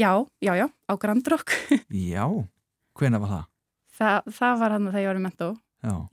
[0.00, 1.52] Já, já, já, á Grandrock
[2.12, 2.24] Já,
[2.96, 3.44] hvena var það?
[3.98, 5.48] það, það var hann þegar ég var í mentó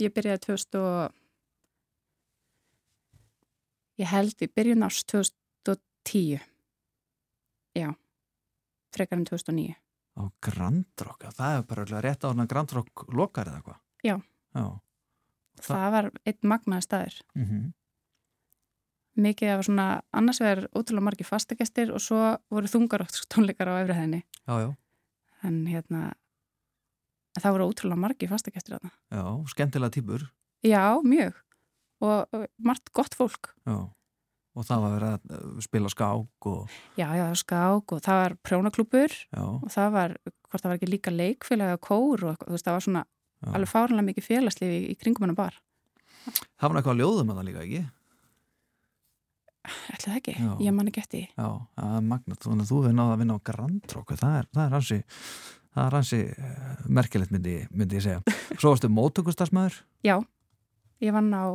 [0.04, 1.14] Ég byrjaði 2000 og
[4.02, 6.40] ég held í byrjun árs 2010
[7.80, 7.90] Já
[8.96, 9.78] frekar en 2009
[10.20, 13.78] á Grandrock, það er bara rétt á hann að Grandrock lokar eða hvað?
[14.04, 14.16] Já.
[14.52, 14.66] Já,
[15.62, 17.20] það, Það- var einn magnaði staður.
[17.36, 17.68] Mm
[19.20, 22.20] mikið af svona annars vegar ótrúlega margir fastagestir og svo
[22.54, 24.22] voru þungarótt tónleikar á efriðinni
[25.44, 26.14] en hérna
[27.40, 28.92] það voru ótrúlega margir fastagestir þarna.
[29.12, 30.26] Já, skemmtilega típur.
[30.66, 31.38] Já, mjög.
[32.04, 33.52] Og og margt gott fólk.
[33.68, 33.78] Já,
[34.56, 36.70] og það var að uh, spila skák og,
[37.00, 40.16] Já, já, það skák og það var prjónaklúpur og það var,
[40.50, 43.06] hvort það var ekki líka leikfélag og kór og þú veist, það var svona
[43.40, 43.52] já.
[43.54, 45.60] alveg fárlega mikið félagslið í, kringum hennar bar.
[46.60, 47.86] Það var eitthvað ljóðum að það líka, ekki?
[49.94, 50.36] Ætli það ekki?
[50.40, 50.52] Já.
[50.66, 51.24] Ég man ekki eftir.
[51.24, 51.30] því.
[51.36, 51.48] Já,
[51.80, 55.00] það er magnat, þú hefur náða að vinna á Grandrock, það er, hansi,
[55.76, 58.38] það er hansi uh, merkilegt myndi, myndi ég segja.
[58.60, 59.82] Svo varstu mótökustasmaður?
[60.06, 60.16] Já,
[61.04, 61.46] ég vann á,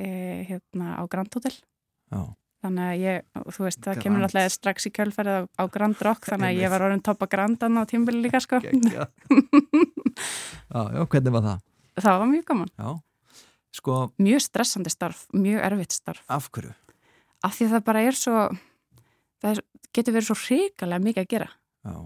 [0.00, 0.06] e,
[0.48, 1.54] hérna, á Grand Hotel.
[2.12, 2.22] Já,
[2.62, 3.24] Þannig að ég,
[3.56, 4.04] þú veist, það Grand.
[4.04, 7.26] kemur alltaf strax í kjölfærið á, á Grand Rock, þannig að ég var orðin toppa
[7.30, 8.60] Grandan á tímbili líka, sko.
[10.72, 11.64] já, já, hvernig var það?
[12.02, 12.70] það var mjög gaman.
[12.78, 12.90] Já,
[13.76, 16.24] sko, Mjög stressandi starf, mjög erfitt starf.
[16.28, 16.72] af hverju?
[17.44, 18.42] Af því að það bara er svo,
[19.42, 21.48] það er, getur verið svo hrikalega mikið að gera.
[21.82, 21.96] Já,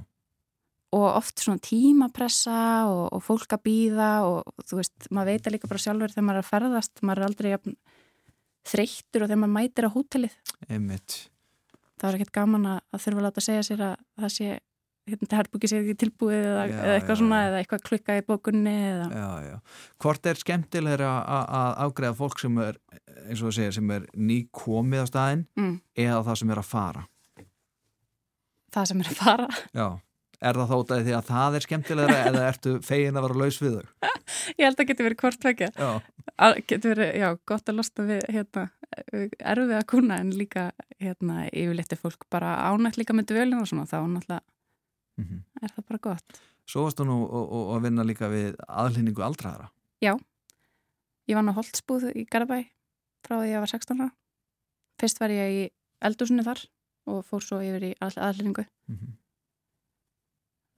[0.97, 5.55] og oft svona tímapressa og, og fólk að býða og þú veist, maður veit að
[5.57, 7.75] líka bara sjálfur þegar maður er að ferðast, maður er aldrei jafn
[8.67, 10.37] þreyttur og þegar maður mætir á hótelið
[10.73, 11.17] einmitt,
[12.01, 14.49] það er ekkert gaman að, að þurfa að láta segja sér að það sé,
[15.07, 17.49] hérna, herbúki sé ekki tilbúið eða, Já, eða eitthvað já, svona já.
[17.51, 19.61] eða eitthvað klukka í bókunni eða.
[20.03, 22.81] Hvort er skemmtilegra að- afgreða fólk sem er,
[23.27, 26.69] eins og það segir, sem er nýkomið á staðinn mm, eða það sem er að
[26.73, 27.07] fara?
[28.77, 29.87] það sem er að fara Já,
[30.51, 33.79] er það af því að það er skemmtilegra eða ertu fegin að vera laus við
[33.79, 34.11] þau?
[34.59, 35.71] ég held að getur verið hvort vekja
[36.69, 38.67] getur verið, já, gott að losta við hérna,
[39.41, 40.67] erfið að kuna en líka
[41.01, 44.43] hérna, yfirleitt er fólk bara ánægt líka með dvölin og svona þá náttúrulega
[45.21, 49.23] mm er það bara gott Svo varstu nú og, og, og vinna líka við aðlýningu
[49.23, 49.69] aldraðara.
[51.27, 52.65] Ég vann á Holtzbúð í Garabæ
[53.27, 54.13] frá því að ég var 16 ára.
[55.01, 55.63] Fyrst var ég í
[56.07, 56.63] eldúsinu þar
[57.11, 58.67] og fór svo yfir í aðhlýningu.
[58.91, 59.15] Mm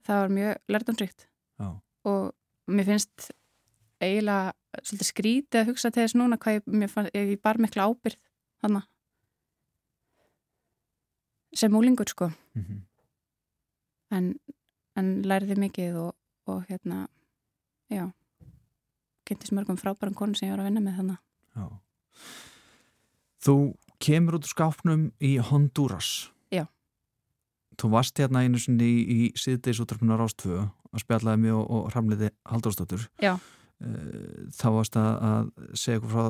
[0.09, 1.25] Það var mjög lærdomsrikt
[1.59, 1.67] Já,
[2.09, 2.31] og
[2.71, 3.27] mér finnst
[4.01, 7.85] eiginlega svolítið skrítið að hugsa til þess núna hvað ég, mér fann, ég bar mikla
[7.85, 8.15] ábyrð
[8.63, 8.81] þarna.
[11.53, 12.79] Sem múlingur sko, mm
[14.15, 14.31] en,
[14.99, 16.15] en lærði mikið og,
[16.49, 17.03] og hérna,
[17.93, 18.07] já,
[19.29, 21.21] kynntist mörgum frábærum konum sem ég var að vinna með þannig.
[21.55, 21.67] já.
[23.39, 23.55] Þú
[24.03, 26.09] kemur út úr skápnum í Honduras.
[26.51, 26.65] Já.
[27.79, 31.87] Þú varst hérna einu sinni í, í síðdeis útrafnunar ástvö að spjallaði mig og, og
[31.93, 33.05] Ramliði Halldórsdóttur.
[33.23, 33.37] Já.
[33.79, 36.25] Eh, Þá varst að, segja frá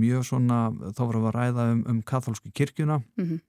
[0.00, 0.60] mjög svona,
[0.96, 3.40] þá varum við að ræða um, um katholsku kirkjuna Mm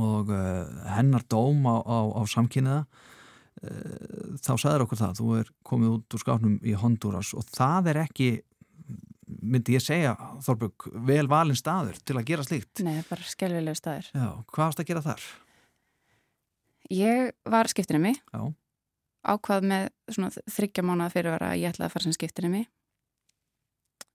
[0.00, 0.64] og uh,
[0.96, 6.16] hennar dóm á, á, á samkynniða uh, þá sagður okkur það þú er komið út
[6.16, 8.30] úr skápnum í Honduras og það er ekki
[9.24, 14.10] myndi ég segja, Þorbjörg vel valin staður til að gera slíkt Nei, bara skelvilega staður.
[14.12, 15.24] Já, hvað varst að gera þar?
[16.92, 18.42] Ég var skiptinemi, Já,
[19.34, 22.62] ákvað með svona þryggja mánuða fyrir að ég ætlaði að fara sem skiptinemi.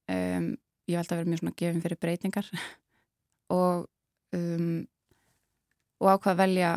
[0.10, 0.52] Um,
[0.90, 2.52] ég held að vera mjög svona gefin fyrir breytingar
[3.60, 3.90] og,
[4.38, 4.86] um,
[6.00, 6.72] og ákvað að velja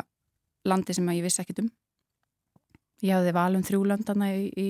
[0.69, 1.71] landi sem að ég vissi ekkit um.
[3.03, 4.67] Ég hafði valum þrjú landana í, í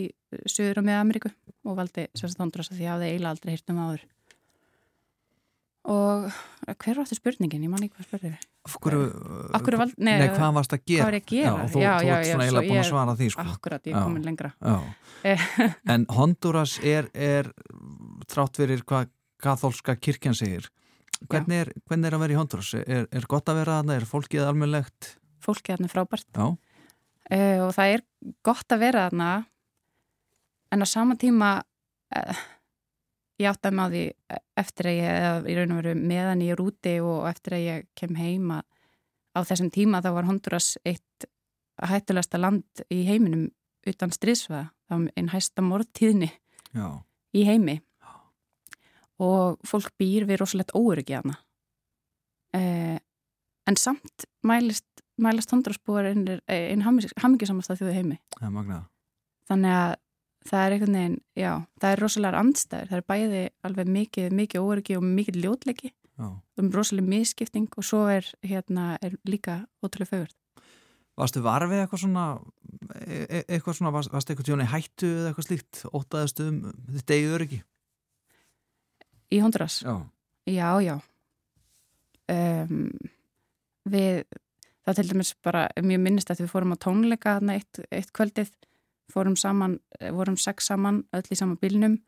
[0.49, 1.29] Suður og með Ameríku
[1.69, 4.07] og valdi sérst Honduras að því ég hafði eiginlega aldrei hýrt um áður.
[5.83, 6.25] Og
[6.79, 7.65] hver var þetta spurningin?
[7.67, 9.07] Ég man ekki hvað spurði hverju
[9.53, 11.03] Af hverju vald- nei, nei, hvað varst að gera?
[11.03, 11.43] hvað var ég að gera?
[11.43, 13.45] Já, þú, Já, þú já, ert svona svo eiginlega búin að svara því sko.
[13.53, 14.53] Akkurat, ég er komin lengra.
[14.63, 14.77] Já.
[15.93, 17.51] En Honduras er, er
[18.27, 19.09] trátt fyrir hvað
[19.43, 20.69] katholska kirkjan segir
[21.31, 22.73] hvernig er, hvernig er að vera í Honduras?
[22.83, 23.97] Er, er gott að vera þarna?
[23.99, 25.13] Er fólkið almennlegt?
[25.43, 26.39] Fólkið þarna er frábært.
[26.39, 28.05] Uh, og það er
[28.45, 29.29] gott að vera þarna
[30.73, 32.43] en á sama tíma uh,
[33.41, 34.03] ég átti að á því
[34.59, 37.65] eftir að ég, eða í raun og veru meðan ég er úti og eftir að
[37.65, 38.61] ég kem heima
[39.33, 41.27] á þessum tíma þá var Honduras eitt
[41.81, 43.47] hættulegasta land í heiminum
[43.89, 46.29] utan strísvað, var einn hæsta morðtíðni
[47.33, 47.79] í heimi
[49.23, 51.39] og fólk býr við rosalegt óöryggi hana
[52.57, 52.99] eh,
[53.69, 54.87] en samt mælist,
[55.21, 58.87] mælist Hondurasbúar einn ein hamingisamast að þjóðu heimi magnað.
[59.49, 59.95] þannig að
[60.43, 64.65] það er einhvern veginn, já, það er rosalega andstæður, það er bæði alveg mikið, mikið
[64.65, 65.37] óöryggi og mikið
[66.13, 66.29] Já.
[66.53, 70.35] það er rosalega miskipting og svo er, hérna, er líka ótrúlega fögurt
[71.17, 72.25] Varstu varfið eitthvað svona,
[73.05, 76.55] e e eitthvað svona, varst, varstu eitthvað tjóni hættu eða eitthvað slíkt, ótaðist um
[76.95, 77.59] þetta eigið öryggi?
[79.33, 79.81] Í Honduras?
[79.83, 79.97] Já.
[80.49, 80.95] Já, já.
[82.31, 82.87] Um,
[83.89, 84.23] við,
[84.85, 88.51] það til dæmis bara mjög minnist að við fórum á tónleika þarna eitt, eitt kvöldið,
[89.11, 89.77] fórum saman,
[90.15, 91.99] vorum sex saman, öll í sama bílnum,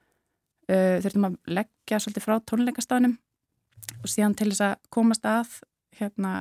[0.71, 3.17] uh, þurftum að leggja svolítið frá tónleikastaðnum
[4.01, 5.59] og síðan til þess að komast að
[5.95, 6.31] hérna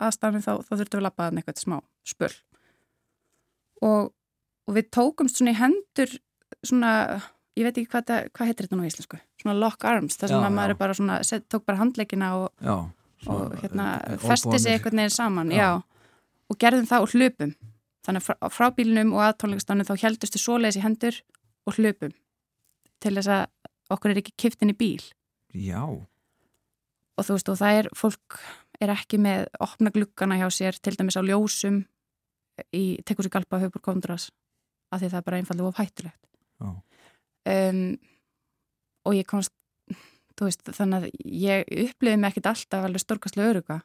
[0.00, 1.76] aðstafnum þá, þá þurftum við að lappa þarna eitthvað smá
[2.08, 2.32] spöl
[3.86, 4.10] og,
[4.68, 6.16] og við tókumst svona í hendur
[6.66, 6.92] svona
[7.58, 10.38] ég veit ekki hvað, hvað heitir þetta nú í íslensku svona lock arms, þar sem
[10.38, 10.78] Já, að maður já.
[10.82, 12.76] bara svona set, tók bara handleikina og, Já.
[13.26, 15.52] og hérna eh, festi sig einhvern veginn saman
[16.50, 17.54] og gerðum það og hlupum
[18.06, 21.20] þannig frá, frá bílnum og að tónleikastanum þá heldustu svoleiðis í hendur
[21.68, 22.14] og hlupum
[23.00, 23.44] til þess að
[23.94, 25.02] okkur er ekki kiftin í bíl
[25.54, 25.82] Já.
[25.84, 28.40] og þú veist og það er, fólk
[28.80, 31.82] er ekki með opna gluggana hjá sér til dæmis á ljósum
[32.76, 34.30] í tekur sér galpa höfbúr kondras
[34.90, 36.20] af því það er bara einfallega of hættulegt
[36.60, 36.70] Já.
[37.48, 37.84] Um,
[39.06, 39.54] og ég komst
[40.40, 43.76] veist, þannig að ég uppliði mig ekkit alltaf alveg stórkastlega öruga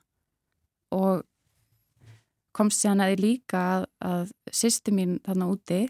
[0.95, 1.25] og
[2.55, 5.81] komst síðan að ég líka að, að sýsti mín þarna úti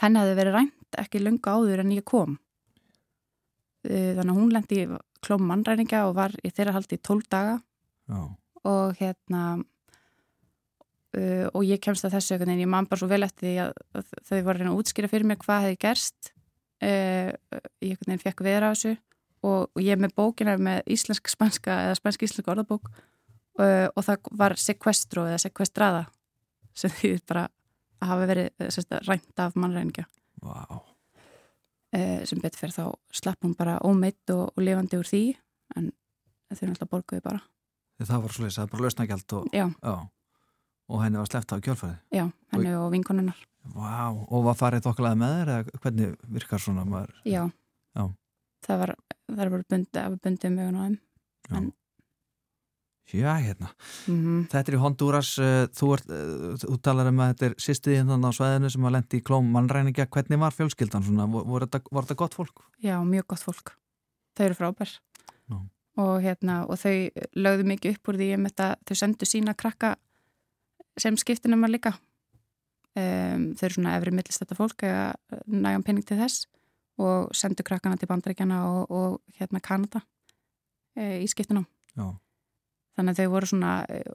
[0.00, 2.36] henni hefði verið rænt ekki lunga áður en ég kom.
[3.86, 4.88] Uh, þannig að hún lendi í
[5.24, 7.56] klóm mannræninga og var í þeirra haldi í 12 daga.
[8.06, 8.20] Já.
[8.66, 9.40] og hérna
[11.18, 13.72] uh, og ég kemst að þessu en ég man bara svo vel eftir því að,
[13.98, 16.30] að þau voru að reyna að útskýra fyrir mig hvað hefði gerst
[16.84, 17.30] uh,
[17.84, 18.96] ég fekk vera þessu
[19.46, 24.56] og, og ég er með bókina með íslensk-spanska eða spansk-íslensk orðabók uh, og það var
[24.60, 26.04] sequestro eða sequestrada
[26.76, 27.46] sem því bara
[27.96, 30.04] að hafa verið eh, sagt, rænt af mannræninga
[30.44, 30.64] Vá.
[30.76, 32.86] uh, sem betur fyrir þá
[33.22, 35.24] slapp hún bara ómeitt og, og lifandi úr því
[35.76, 35.92] en
[36.52, 37.44] þau náttúrulega borguði bara
[37.96, 39.94] Það var svolítið, það er bara lausnagjöld og, já, já.
[40.88, 41.96] Og henni var sleppt á kjölfæði.
[42.14, 43.38] já, henni og vinkonunnar
[43.74, 47.16] Vá, og var farið þokkalega með þér eða hvernig virkar svona maður?
[47.26, 47.40] Já.
[47.96, 48.04] Já.
[48.66, 48.92] Það var,
[49.26, 50.96] það var bundið, bundið um augun á þeim.
[51.50, 51.56] Já.
[51.56, 51.72] En-
[53.06, 53.68] Já, hérna.
[54.10, 57.54] Mm Þetta er í Honduras, uh, þú, ert, uh, þú talar um að þetta er
[57.62, 60.08] sýstiði þannig á sveðinu sem var lendi í klóm mannræningja.
[60.10, 61.28] Hvernig var fjölskyldan svona?
[61.30, 62.64] Var, var, þetta, var þetta gott fólk?
[62.82, 63.76] Já, mjög gott fólk.
[64.36, 64.96] Þau eru frábær.
[65.46, 65.56] Já.
[66.02, 66.96] Og, hérna, og þau
[67.38, 69.94] lögðu mikið upp úr því þetta, þau sendu sína krakka
[71.00, 71.94] sem skiptinum að líka.
[72.96, 76.46] Um, þau eru svona efri millist þetta fólk eða nægum penning til þess
[77.02, 80.00] og sendu krakkana til bandaríkjana og, og hérna Kanada
[80.96, 81.66] e, í skiptinum.
[81.92, 82.14] Já.
[82.96, 83.72] Þannig að þau voru svona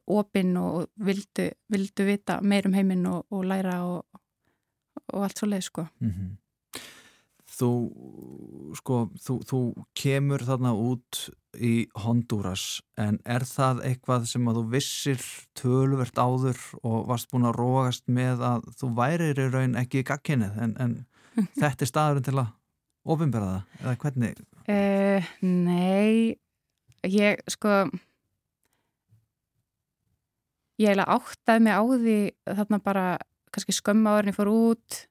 [0.09, 4.23] opinn og vildu, vildu vita meir um heiminn og, og læra og,
[5.13, 5.89] og allt svo leið sko.
[6.01, 6.37] Mm
[7.51, 7.67] Þú,
[8.79, 9.57] sko, þú, þú
[9.93, 11.17] kemur þarna út
[11.59, 15.25] í Honduras en er það eitthvað sem að þú vissir
[15.57, 20.07] tölvert áður og varst búin að rógast með að þú værir í raun ekki í
[20.07, 20.95] gagkinnið en, en
[21.61, 22.53] þetta er staðurinn til að
[23.11, 24.41] ofinbera það eða hvernig?
[24.71, 26.37] Uh, nei,
[27.09, 27.83] ég sko
[30.81, 32.17] ég eiginlega áttaði mig á því
[32.61, 33.05] þarna bara
[33.51, 35.01] kannski skömmu áður en ég fór út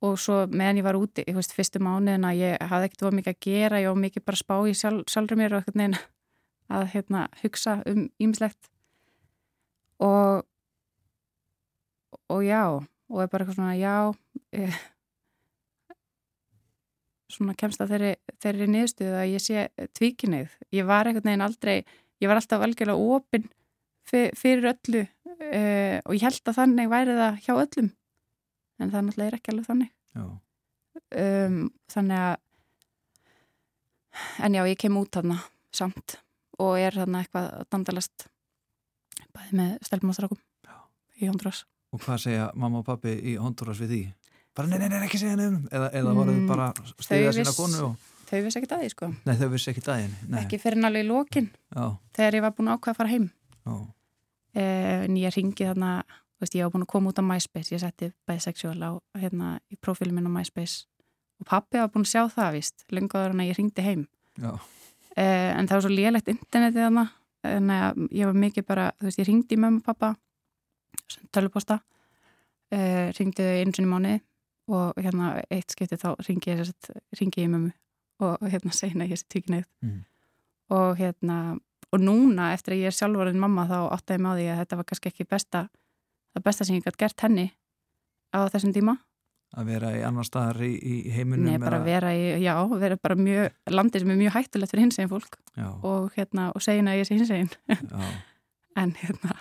[0.00, 3.18] og svo meðan ég var úti, ég veist, fyrstu mánuðin að ég hafði ekkert voru
[3.18, 5.80] mikið að gera, ég var mikið bara að spá í sjálf, sjálfur mér og eitthvað
[5.82, 6.04] neina
[6.70, 8.70] að hérna, hugsa um ímislegt
[10.00, 10.46] og
[12.30, 12.64] og já,
[13.10, 13.94] og er bara eitthvað svona já
[14.54, 14.80] ég,
[17.30, 19.64] svona kemst að þeirri, þeirri niðurstuðu að ég sé
[19.98, 20.54] tvíkinnið.
[20.74, 21.76] Ég var einhvern veginn aldrei,
[22.22, 23.48] ég var alltaf algjörlega opinn
[24.08, 27.90] fyr, fyrir öllu uh, og ég held að þannig væri það hjá öllum.
[28.80, 29.90] En það náttúrulega er ekki alveg þannig.
[31.20, 31.58] Um,
[31.92, 32.36] þannig að,
[34.46, 35.36] en já, ég kem út þarna
[35.74, 36.16] samt
[36.60, 38.24] og er þarna eitthvað að dandalast
[39.34, 39.76] bæði með
[40.16, 40.40] strákum
[41.20, 41.64] í Honduras.
[41.92, 44.00] og hvað segja mamma og pappi í Honduras við því?
[44.56, 46.68] Bara nei, nei, nei, ekki segja nefnum eða, eða voruð Mm, þið bara
[47.06, 49.06] stiðað sína konu og Þau vissi það því, sko.
[49.26, 50.40] nei, þau vissi daginn nei.
[50.44, 53.30] Ekki fyrir nálega í lokin Já, þegar ég var búin að ákveða að fara heim.
[53.66, 53.74] já,
[54.52, 56.02] Eh, en ég ringi þarna
[56.40, 59.76] veist, ég var búin að koma út á MySpace, ég setti bisexual á hérna í
[59.80, 60.86] profílum minn á MySpace.
[61.40, 64.06] Og pappi var búin að sjá það, víst, lengur en að ég ringdi heim.
[65.16, 67.06] Eh, en það var svo lélegt internetið þarna,
[67.44, 67.70] en
[68.12, 70.14] ég var mikið bara, þú veist, ég ringdi mömmu og pappa,
[71.34, 71.80] tölvuposta,
[72.72, 74.20] eh, ringdi þau einu sinni mánuði
[74.70, 76.70] og hérna eitt skipti þá ringi ég,
[77.18, 77.72] ringi ég mömmu
[78.20, 80.04] og hérna segna ég sé tvíkinnið Mm.
[80.70, 81.58] og hérna
[81.92, 84.84] og núna eftir að ég er sjálfurinn mamma þá áttaði á því að þetta var
[84.84, 85.68] kannski ekki besta
[86.34, 87.46] það besta sem ég gæti gert henni
[88.34, 88.96] á þessum tíma.
[89.58, 91.48] Að vera í annar staðar í, í heiminum?
[91.48, 94.84] Nei, bara eða- vera í, já, vera bara mjög landið sem er mjög hættulegt fyrir
[94.86, 95.38] hinsegin fólk.
[95.58, 97.50] Já, og hérna, og segina að ég sé hinsegin.
[98.78, 99.34] En hérna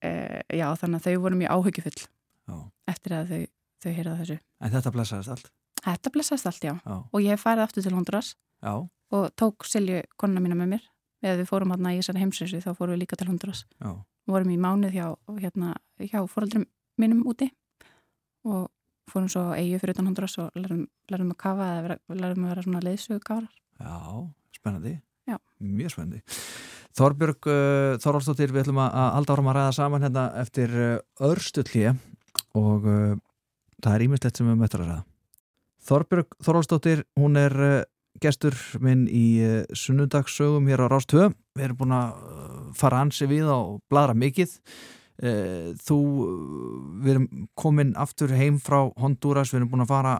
[0.00, 0.10] e,
[0.54, 2.54] já, þannig að þau voru mjög áhyggjufull já.
[2.86, 3.40] eftir að þau,
[3.82, 4.36] þau heyrða þessu.
[4.62, 5.50] En þetta blessaðist allt?
[5.82, 8.30] Þetta blessast allt, já, Já, og ég farið aftur til Honduras
[8.62, 10.86] og tók Silju konuna mína með mér.
[11.26, 13.64] Eða við fórum hérna í þessari heimsreysu þá fórum við líka til Honduras.
[14.28, 15.06] Vorum í mánuð hjá,
[15.40, 16.66] hérna, hjá fóröldrum
[17.00, 17.50] mínum úti
[18.48, 18.68] og
[19.08, 22.64] fórum svo eigu fyrir utan Honduras og lærum, lærum að kafa eða lærum að vera
[22.66, 24.26] svona leiðsögu kárar Já,
[24.56, 24.98] spennandi.
[25.28, 25.38] Já.
[25.62, 26.22] Mjög spennandi.
[26.98, 31.92] Þorbjörg uh, Þorvaldstóttir, við ætlum að halda áram að ræða saman hérna eftir uh, örstullíu
[32.58, 33.12] og uh,
[33.78, 35.04] það er ímyndslegt sem við eftir að ræða.
[35.88, 37.76] Þorbjörg Þorvaldstóttir, hún er uh,
[38.22, 38.54] gestur
[38.84, 41.28] minn í uh, sunnudagssögum hér á Rás 2.
[41.58, 44.54] Við erum búin að uh, fara ansi við og bladra mikið.
[45.18, 45.98] Uh, þú,
[47.02, 50.12] við erum komin aftur heim frá Honduras, við erum búin að fara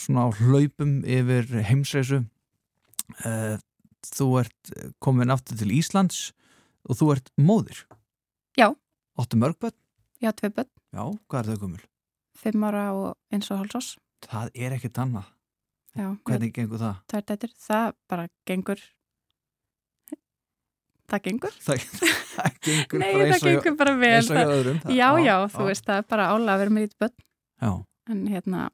[0.00, 2.24] svona á hlaupum yfir heimsreisu
[4.06, 4.72] þú ert
[5.02, 6.32] komin aftur til Íslands
[6.86, 7.84] og þú ert móðir
[8.58, 8.72] Já.
[9.18, 9.76] Óttu mörgböld?
[10.22, 11.84] Já, tvei börn, Já, hvað er þau gömul?
[12.36, 13.94] fimm ára og eins og hálsás
[14.26, 15.30] Það er ekkert annað
[15.96, 16.96] Já, Hvernig gengur það?
[17.10, 18.82] tvær dættir, það bara gengur.
[21.06, 21.54] Það gengur?
[21.66, 21.82] Það,
[22.36, 24.08] það gengur Nei, bara það eins og, gengur bara vel.
[24.16, 24.78] eins og það, öðrum.
[24.82, 27.14] Það, Já, já, þú veist, það er bara ála að vera með lítið börn.
[27.62, 27.70] Já,
[28.12, 28.64] en hérna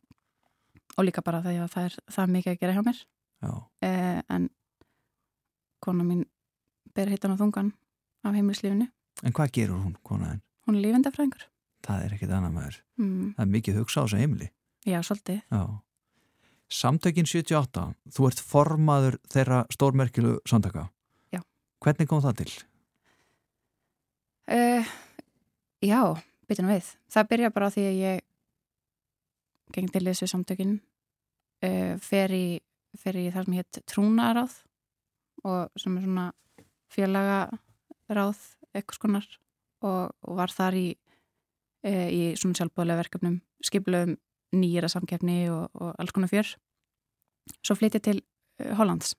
[0.96, 3.02] og líka bara það, já, það er það er mikið að gera hjá mér.
[3.82, 4.48] Eh, en
[5.82, 6.24] kona mín
[6.96, 7.70] ber hittan á þungan
[8.24, 8.86] af heimilislífinu,
[9.26, 10.42] en hvað gerur hún, konaðin?
[10.68, 11.48] hún er lífendafræðingur
[11.82, 12.76] Það er ekkert annað maður.
[13.02, 14.46] Mm, Það er mikið hugsa á þessu heimili.
[14.86, 15.40] Já, svolítið.
[15.50, 15.62] Já
[16.72, 20.86] Samtökin 78, þú ert formaður þeirra stórmerkilu samtaka
[21.34, 21.42] Já.
[21.84, 22.52] Hvernig kom það til?
[24.52, 24.88] Uh,
[25.84, 26.00] já,
[26.48, 26.88] byrjum við.
[27.12, 28.24] Það byrja bara á því að ég
[29.72, 30.74] geng til þessu samtökin
[31.64, 32.46] uh, fer, í,
[32.98, 34.58] fer í það sem hétt trúnaráð
[35.48, 36.26] og sem er svona
[36.92, 38.42] félagaráð
[38.72, 39.30] eitthvað skonar
[39.82, 40.88] og, og var þar í,
[41.88, 44.16] uh, í svona sjálfbóðlega verkefnum skipluðum
[44.53, 46.55] nýjara samkeppni og, og alls konar fjör.
[47.64, 48.20] Svo flytti til
[48.61, 49.14] uh, Hollands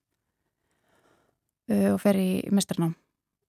[1.71, 2.95] uh, og fer í mestrarnám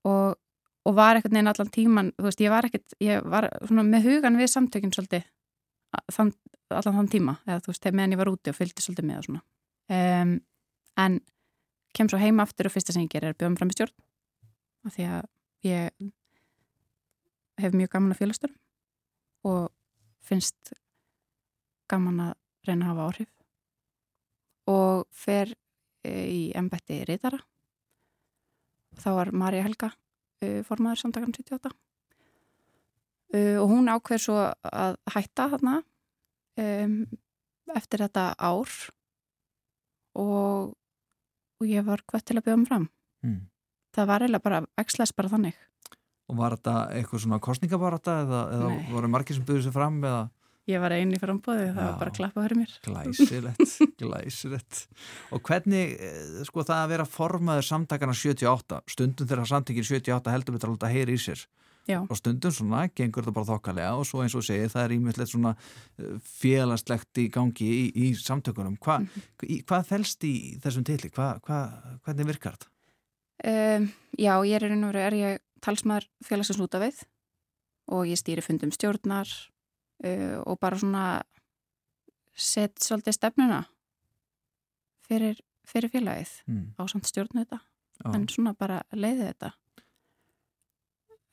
[0.05, 0.41] og
[0.85, 4.09] og var ekkert neina allan tíman, þú veist, ég var ekkert, ég var svona með
[4.09, 5.23] hugan við samtökinn svolítið
[6.13, 6.33] þann,
[6.69, 9.29] allan þann tíma, eða þú veist, meðan ég var úti og fylgdi svolítið með og
[9.29, 9.41] svona.
[9.95, 10.35] Um,
[11.01, 11.17] en
[11.97, 13.95] kem svo heima aftur og fyrsta sem ég ger er að bjóðum fram í stjórn
[14.85, 15.27] af því að
[15.65, 16.11] ég
[17.65, 18.55] hef mjög gaman að félagstur
[19.49, 19.69] og
[20.25, 20.75] finnst
[21.91, 22.35] gaman að
[22.69, 23.33] reyna að hafa áhrif.
[24.73, 25.53] Og fer
[26.07, 27.43] eh, í embætti reytara
[29.01, 31.73] þá var Marja Helga uh, formaður samtakarn 78
[33.35, 35.81] uh, og hún ákveður svo að hætta þarna
[37.75, 38.71] eftir þetta ár.
[40.15, 40.75] Og,
[41.59, 42.85] og ég var hvert til að bjóða um fram.
[43.25, 43.41] Mm.
[43.97, 45.57] það var eiginlega bara, exlas bara þannig.
[46.31, 50.23] Og var þetta eitthvað svona kostningabarata eða, eða voru margir sem buður sér fram eða
[50.71, 51.85] ég var eini frambóði, það Já.
[51.91, 54.79] var bara að klappa fyrir mér glæsilegt, glæsilegt.
[55.37, 60.57] Og hvernig, eh, sko það að vera formaður samtakana 78, stundum þegar samtökin 78 heldur
[60.57, 61.45] við að heyra í sér
[61.85, 61.99] Já.
[62.01, 65.33] og stundum svona gengur þetta bara þokkalega og svo eins og segið það er ímyndilegt
[65.35, 65.51] svona
[66.01, 68.79] eh, félagslegt í gangi í, í samtökunum.
[68.81, 69.27] Hva, Mhm.
[69.45, 70.35] í, hvað felst í
[70.65, 71.11] þessum titli?
[71.13, 71.59] Hva, hva,
[72.07, 72.71] hvernig virkar þetta?
[73.45, 77.03] um, já, ég er veru er ég talsmaður félagsins út af við
[77.93, 79.29] og ég stýri fundum stjórnar
[80.05, 81.05] uh, og bara svona
[82.35, 83.61] sett svolítið stefnuna
[85.09, 85.39] fyrir,
[85.69, 86.73] fyrir félagið Mm.
[86.79, 87.61] á samt stjórnu þetta.
[88.05, 88.15] Já.
[88.15, 89.53] en svona bara leiði þetta.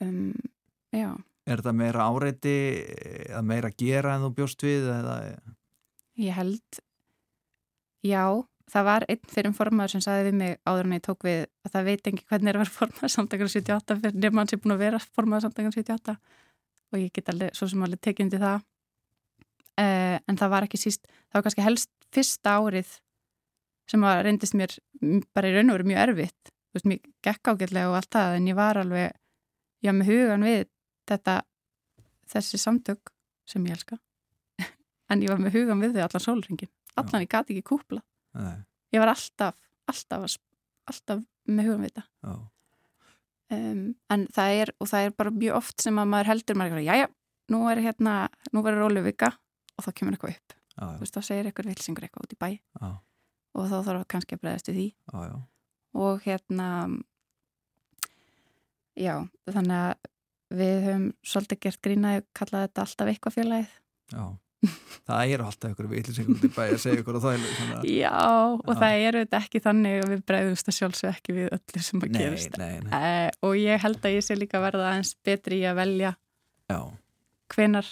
[0.02, 0.34] Um,
[0.94, 1.10] já,
[1.50, 2.52] Er þetta meira áreiti
[3.26, 5.16] eða meira gera en þú bjóst við eða?
[6.22, 6.80] Ég held
[8.06, 8.22] já,
[8.70, 11.74] það var einn fyrir formaður sem sagði við mig áður en ég tók við að
[11.74, 14.76] það veit ekki hvernig er að vera formaður samtakar 78 fyrir nefnum hann sem búin
[14.78, 16.16] að vera formaður samtakar 78
[16.92, 18.66] og ég get alveg svo sem alveg tekið undir það.
[19.80, 22.98] Uh, en það var ekki síst það var kannski helst fyrsta árið
[23.92, 24.76] sem að reyndist mér
[25.36, 26.52] bara í raun og veru mjög erfitt.
[26.52, 29.16] Þú veist, mér gekk ágætlega og allt það en ég var alveg
[29.84, 30.68] já, með hugan við
[31.10, 31.42] þetta
[32.32, 33.12] þessi samtök
[33.50, 34.00] sem ég elska.
[35.12, 38.02] En ég var með hugan við þau allan sólringin allan, ég gati ekki kúpla
[38.38, 38.64] Nei,
[38.96, 39.58] ég var alltaf,
[39.92, 40.38] alltaf,
[40.88, 42.04] alltaf með hugan við þetta.
[42.24, 42.36] Já,
[43.56, 43.84] um,
[44.14, 46.94] en það er, og það er bara mjög oft sem að maður heldur maður, já,
[47.04, 47.08] já,
[47.52, 48.16] nú er hérna
[48.52, 49.32] nú verður rólu vika
[49.78, 50.58] og þá kemur eitthvað upp.
[50.72, 52.50] Já, þú veist, þá segir eitthvað vilsingur eitthvað út í bæ.
[52.82, 52.92] Já,
[53.52, 54.88] og þá þarf kannski að bregðast við því.
[55.12, 55.36] Já, já.
[56.06, 56.70] og hérna
[59.00, 59.16] já,
[59.50, 60.10] þannig að
[60.62, 63.76] við höfum svolítið gert grínaði kallað þetta alltaf eitthvað félagið.
[64.12, 64.24] Já.
[64.62, 68.12] Það eru alltaf ykkur vitlisingur út í bæ að segja ykkur og það er já,
[68.14, 72.04] og það er auðvitað ekki þannig að við bregðumst að sjálfsög ekki við öllu sem
[72.06, 72.18] að
[72.62, 76.14] nei, uh, og ég held að ég sé líka verða aðeins betri í að velja
[76.70, 76.80] já,
[77.56, 77.90] hvenar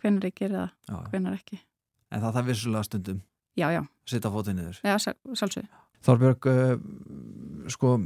[0.00, 1.60] hvenar ég gera það, hvenar ekki.
[2.14, 3.20] En það það vissulega stundum
[3.58, 4.80] já, já, Sitta fótið niður.
[6.06, 7.96] Þorbjörg, uh, sko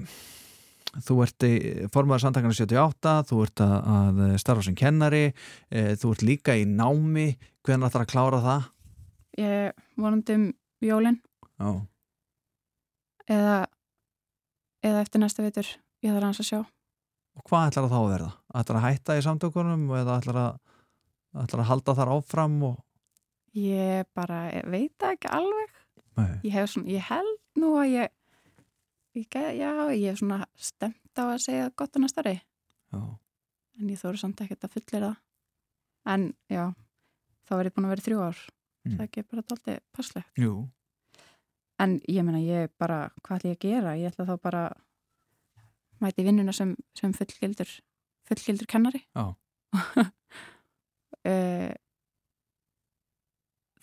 [1.06, 1.54] þú ert í
[1.94, 6.66] formaður samtakana 78, þú ert að, að starfa sem kennari, uh, þú ert líka í
[6.68, 7.32] námi,
[7.66, 8.68] hvernig ætlar að klára það?
[9.38, 10.46] ég vonandi um
[10.82, 11.18] jólin.
[11.60, 11.70] Já,
[13.30, 13.56] eða
[14.80, 15.68] eða eftir næsta vitur
[16.04, 16.60] ég þarf hans að sjá.
[17.38, 18.30] Og hvað ætlar að þá að verða?
[18.60, 20.54] Ætlar að hætta í samtökunum eða ætlar að,
[21.44, 22.78] ætlar að halda þar áfram og...
[23.56, 25.76] ég bara ég veit það ekki alveg.
[26.44, 28.10] Ég, svona, ég held nú að ég,
[29.14, 33.00] já, ég hef svona stemt á að segja gott að starri já,
[33.80, 35.16] en ég þóru samt ekkert að fullir það
[36.14, 36.64] en já,
[37.48, 38.44] þá er ég búin að vera þrjú ár.
[38.80, 38.92] Mm.
[38.94, 40.30] það er ekki bara tólti passlegt.
[40.40, 40.54] Jú,
[41.84, 43.92] en ég meina, ég bara, hvað ætla ég að gera?
[44.00, 44.62] Ég ætla þá bara
[46.00, 47.74] mæti vinnuna sem, sem fullgildur
[48.30, 49.04] fullgildur kennari.
[49.14, 49.34] Já.
[51.20, 51.74] Eh,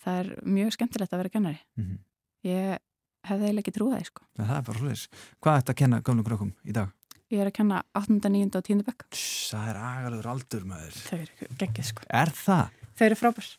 [0.02, 1.60] það er mjög skemmtilegt að vera kennari.
[1.78, 2.00] Mm
[2.46, 2.78] ég
[3.26, 4.24] hefði eiginlega ekki trúið sko.
[4.38, 5.24] það er bara svolítið.
[5.42, 6.94] Hvað ætlar að kenna gömlu krökkum í dag?
[7.28, 8.18] ég er að kenna 8.
[8.24, 8.56] 9.
[8.56, 8.84] og 10.
[8.86, 10.94] bekk það er agalur aldur maður.
[10.96, 12.78] þau eru geggið sko Er það?
[12.96, 13.50] þau eru frábær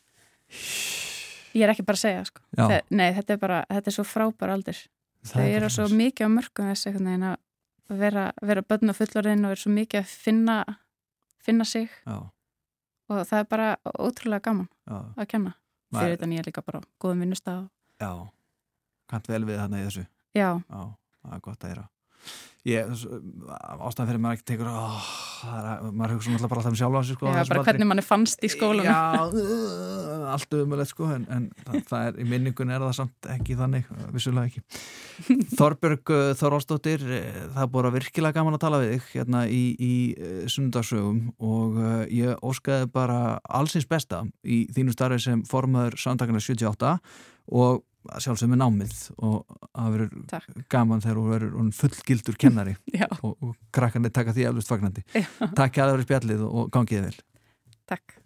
[1.53, 4.05] ég er ekki bara að segja sko Þe, nei, þetta er bara, þetta er svo
[4.09, 8.65] frábær aldur það þau er eru bara svo mikið á mörgum þessu að vera, vera
[8.65, 10.57] börn og fullorðin og er svo mikið að finna
[11.45, 12.17] finna sig Já,
[13.09, 15.53] og það er bara ótrúlega gaman já, að kenna
[15.93, 17.63] fyrir þetta nýja líka bara góðum vinnustaf
[18.01, 18.11] já.
[19.09, 20.05] Kant vel við þarna í þessu.
[20.37, 20.81] já, Já,
[21.23, 21.87] það er gott að gera
[22.67, 22.89] ég,
[23.79, 27.01] ástæðan fyrir maður ekki tekur það er, maður hugsa náttúrulega bara alltaf um sjálf á
[27.07, 28.97] sig sko, já bara hvernig mann er fannst í skólanum já,
[29.39, 33.57] uh, allt umöðlegt sko en, en það, það er, í minningun er það samt ekki
[33.59, 34.63] þannig, vissulega ekki.
[35.59, 39.63] Þorbjörg uh, Þorvaldsdóttir eh, það er að virkilega gaman að tala við þig hérna í,
[39.79, 45.99] í uh, sundagsögum og uh, ég óskaði bara allsins besta í þínu starfi sem formaður
[46.03, 46.97] samtakana 78
[47.55, 47.85] og
[48.23, 50.61] sjálfsögum með námið og það verður Takk.
[50.71, 52.75] gaman þegar þú verður fullgildur kennari
[53.23, 55.27] og, og krakkarnir taka því eflust fagnandi Já.
[55.57, 57.19] Takk að það verið spjallið og gangið þið vel
[57.89, 58.18] takk